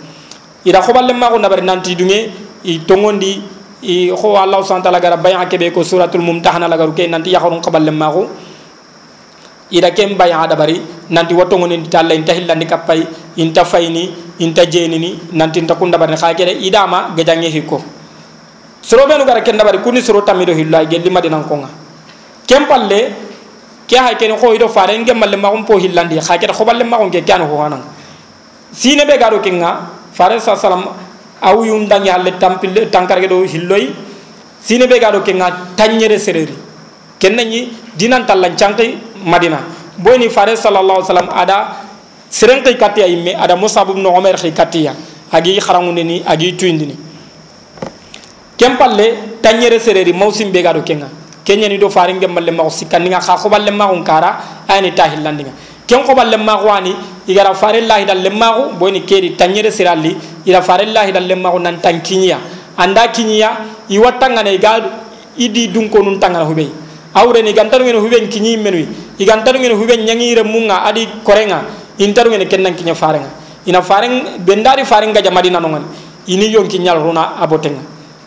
[0.65, 2.17] ida hoɓalle mako dabari nanti ɗume
[2.63, 3.41] i togondi
[3.83, 7.61] i ho allahu subhana taala gara bayan keɓe ko suratul mumtahana lagaru ke nanti yahorum
[7.61, 8.27] hoɓalle mako
[9.71, 13.03] ida ken bayan ha dabari nanti wattogonendi talla inta hillandi kappay
[13.37, 17.81] inta fayni inta jeenini nanti inta kun dabari ha kede idama gajange hikko.
[18.81, 21.69] Soro ɓenu gara ken dabari kuni soro tammiɗo hillo ay gelli madinankoga
[22.47, 23.30] ken palle
[23.91, 26.15] ke hay ken ko ido fare ngem malle ma po hillandi.
[26.15, 27.83] Khakere ko balle ma ko ke kan ho hanan
[28.71, 30.87] sine be garo kinga fare sa salam
[31.43, 33.91] aw yum dangi halle tampil tankar do hilloy
[34.63, 36.55] sine be garo kinga tanyere sereri.
[37.19, 37.67] Ken nani
[37.97, 38.55] dinan tallan
[39.27, 39.59] madina.
[39.99, 41.57] Boyni fare sallallahu alaihi wasallam ada
[42.31, 44.95] seren kay katiya imme ada musab ibn umar kay katiya
[45.35, 46.95] agi kharangunde ni agi tuindini.
[48.55, 53.03] Kempalle tanyere sereri mawsim be gado kenga kenya ni do fare ngem malle ma sikkan
[53.07, 55.51] nga kha khoballe ma on kara ayni tahillandinga
[55.87, 56.95] ken khoballe ma wani
[57.27, 60.15] igara fare lahi dal lemma ko boyni kedi tanyere seralli
[60.45, 62.37] ira fare lahi dal lemma ko nan tankinya
[62.77, 64.89] anda kinya i watanga ne gadu
[65.37, 66.71] idi dun ko nun tangana hubei.
[67.13, 68.87] Awre ni gantaru ngene huben kinyi menui.
[69.19, 71.63] Igantaru ngene huben nyangire munga adi korenga.
[71.99, 73.29] Intaru ngene kennan kinya farenga.
[73.67, 75.83] Ina fareng bendari farenga jamadina nongan
[76.27, 77.81] ini yonki nyal runa abotenga.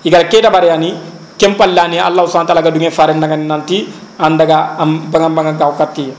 [0.04, 0.94] Igar keda bariyani
[1.38, 3.86] kempallani allah subhanahu wa ta'ala gadunge faren nangan nanti
[4.18, 6.10] andaga am bangam bangam kau katti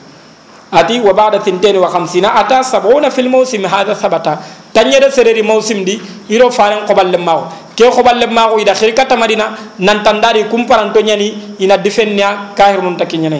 [0.75, 4.41] ati wa ba'da thintain wa khamsina ata sab'una fil mawsim hadha thabata
[4.75, 5.95] tanyere sereri mawsim di
[6.27, 7.47] iro faren qoballe mawo
[7.77, 13.39] ke qoballe mawo ida khirkata madina nan tandari kumparanto nyani ina difennya kahir nun takinyane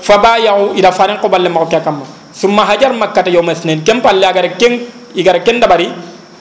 [0.00, 4.56] fabayahu ida faren qoballe mawo ke kamma summa hajar makkata yawm ithnin kem palle agar
[4.56, 4.80] ken
[5.12, 5.92] igara ken dabari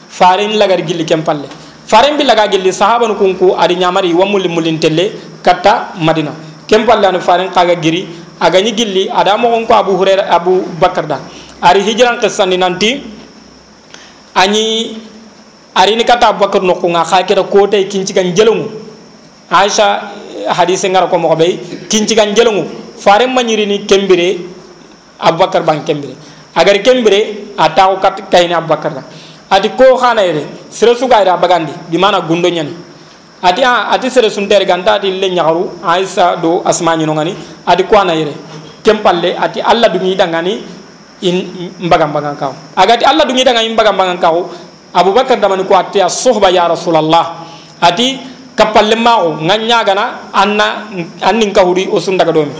[0.07, 4.77] faren lagar gilli kem palle faren billaga gelli sahaban kunku adi nyamari wa mulli mulli
[4.79, 5.11] telle
[5.43, 6.31] katta madina.
[6.67, 8.07] Kem ken pallani faren kaga giri
[8.41, 11.19] agañi gilli ada mogon ko abu hurair abu bakar da.
[11.61, 12.89] Ari hijiran kissandi nanti
[14.35, 14.97] ani añi
[15.75, 18.65] arini katta nga khakira ko tay kinci gan jelumu
[19.49, 20.11] aisha
[20.49, 21.51] hadisi ngara ko mo moxo ɓey
[21.89, 22.65] kincigan jelengu
[22.97, 24.37] faren ni kembire
[25.19, 26.15] abu abubakar ban kembire.
[26.55, 29.03] Agar kembire a taxu kat kayini abubakar da.
[29.49, 30.45] Ati ko khana ere?
[30.69, 32.73] Sere su gaira bagandi di mana gundo nyani.
[33.45, 37.35] Ati a ati sere sun tere ganta ati le nyaaru aisha do asmani no ngani
[37.67, 38.33] ati ko ana ere
[38.81, 40.63] kempalle ati alla dungi dangani
[41.21, 44.35] in mbagam mbagam kaw agati alla dungi dangani mbagam mbagam kaw
[44.93, 47.45] abubakar damani ko ati as-suhba ya rasulullah
[47.81, 48.17] ati
[48.55, 50.89] kapalle mago nganya gana anna
[51.21, 52.55] annin kahuri o sun daga domi.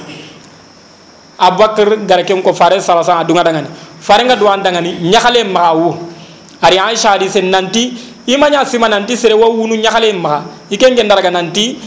[1.40, 3.68] Abubakar gara ken ko fare sala sa dunga dangani.
[4.00, 6.14] Fare nga duwan dangani nyakale maawu
[6.62, 7.94] ari aisha hadisen nanti
[8.28, 11.78] imaña sima nanti sere wa wunu ñaxale maxa i ken gendaraga nanti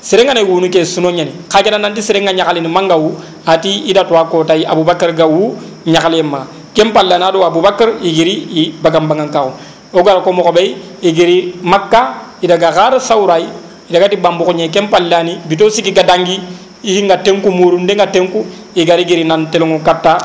[0.00, 3.16] serengane wunu ke suno ñani xa gena nanti serenga ñaxalini mangawu
[3.46, 5.56] ati ida towa kotayi aboubacar gawu
[5.86, 9.50] ñaxale maxa ken pallana do aboubacar igiri i bagan bangan kaxu
[9.92, 13.44] o gara ko moxo ɓey igiri makka idaga xara sawray
[13.90, 16.38] idagati bamboxoñe ken pallani bito sigi gadangi
[16.84, 20.16] i nga tenku muru ndenga tenku igari giri nan telongu katta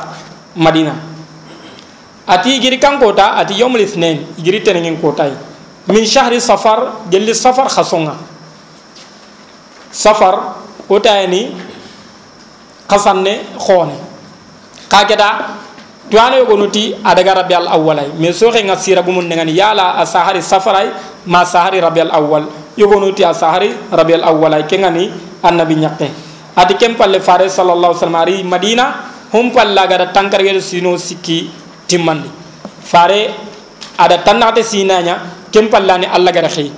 [0.55, 1.14] madina.
[2.25, 5.31] Ati giri kan kota ati yomul ithnain giri tenengin kotai
[5.89, 8.17] min shahri safar gelli safar khasonga
[9.93, 10.57] safar
[10.89, 11.53] kota ni
[12.89, 13.93] khasanne khone
[14.89, 15.57] kageda
[16.09, 20.41] tuano yogonuti adaga rabi al awwalay mais soxe nga sira gumun ngani yala a sahari
[21.25, 22.45] ma sahari rabi al awwal
[22.77, 25.09] yogonuti a sahari rabi al awwalay ke ngani
[25.41, 26.09] annabi ñakke
[26.55, 28.85] ati kem palle fare sallallahu alaihi wasallam ari madina
[29.33, 31.49] hum palla gada tankargede sino sikki
[31.87, 32.29] timmandi
[32.83, 33.33] fare
[33.97, 36.71] ada tannate sinanya kem pallani allah gara xey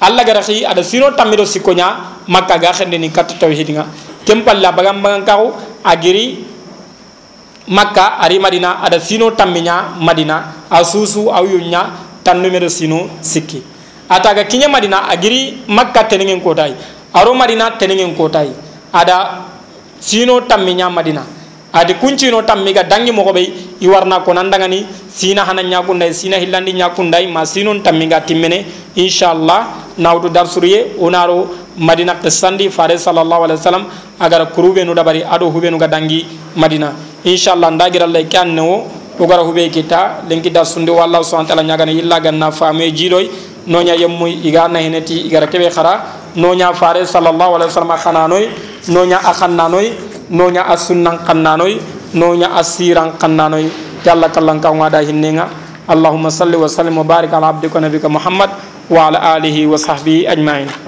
[0.00, 3.86] allah gara xey ada sino tammido sikkoña makka ga xende ni kat tawhid nga
[4.24, 5.52] kem palla bagam bagan kaxu
[5.84, 6.54] agiri
[7.68, 10.66] makka ari madina ada sino tamminya madina.
[10.68, 11.86] A susu yunya
[12.24, 13.62] tan numero sino sikki.
[14.08, 16.74] Ataga kinya madina agiri makka tenengen kotai
[17.14, 18.52] aro madina tenengen kotai
[18.92, 19.46] ada
[20.00, 21.22] sino tamminya madina
[21.74, 23.46] adi kuncino tammi ga dangi mogoɓey
[23.80, 28.64] i warna konandagani sina hana ñakunday sina hillandi ñakunday ma sinon tammi ga timmene
[28.96, 29.66] inchallah
[29.98, 31.48] nawdu darsuruye onaro
[31.78, 33.84] madina qissandi fare sallallahu alaihi wasallam
[34.20, 36.24] agara kurubenu dabari ado hubenu ga dangi
[36.56, 36.92] madina
[37.24, 38.86] inchallah ndagirallay ke anne o
[39.18, 43.28] ogara huɓe kitta lenki darsunde o allah subahana taala ñagana yilla ganna faamuye jiiɗoy
[43.66, 46.02] noña yemmuy iga naheneti igara kebe xara
[46.36, 48.48] noña fare sallallahu alaihi wasallam a xananoy
[48.88, 51.80] noña a xannanoy noña a sunnan kannanoy
[52.14, 53.68] noña a siran kannanoy
[54.04, 55.48] yalla kallankan waɗa hinnenga.
[55.88, 58.48] Allahumma salli wa sallim wa barik ala abdika nabika muhammad
[58.88, 60.83] wa ala alihi wa sahbihi ajmain.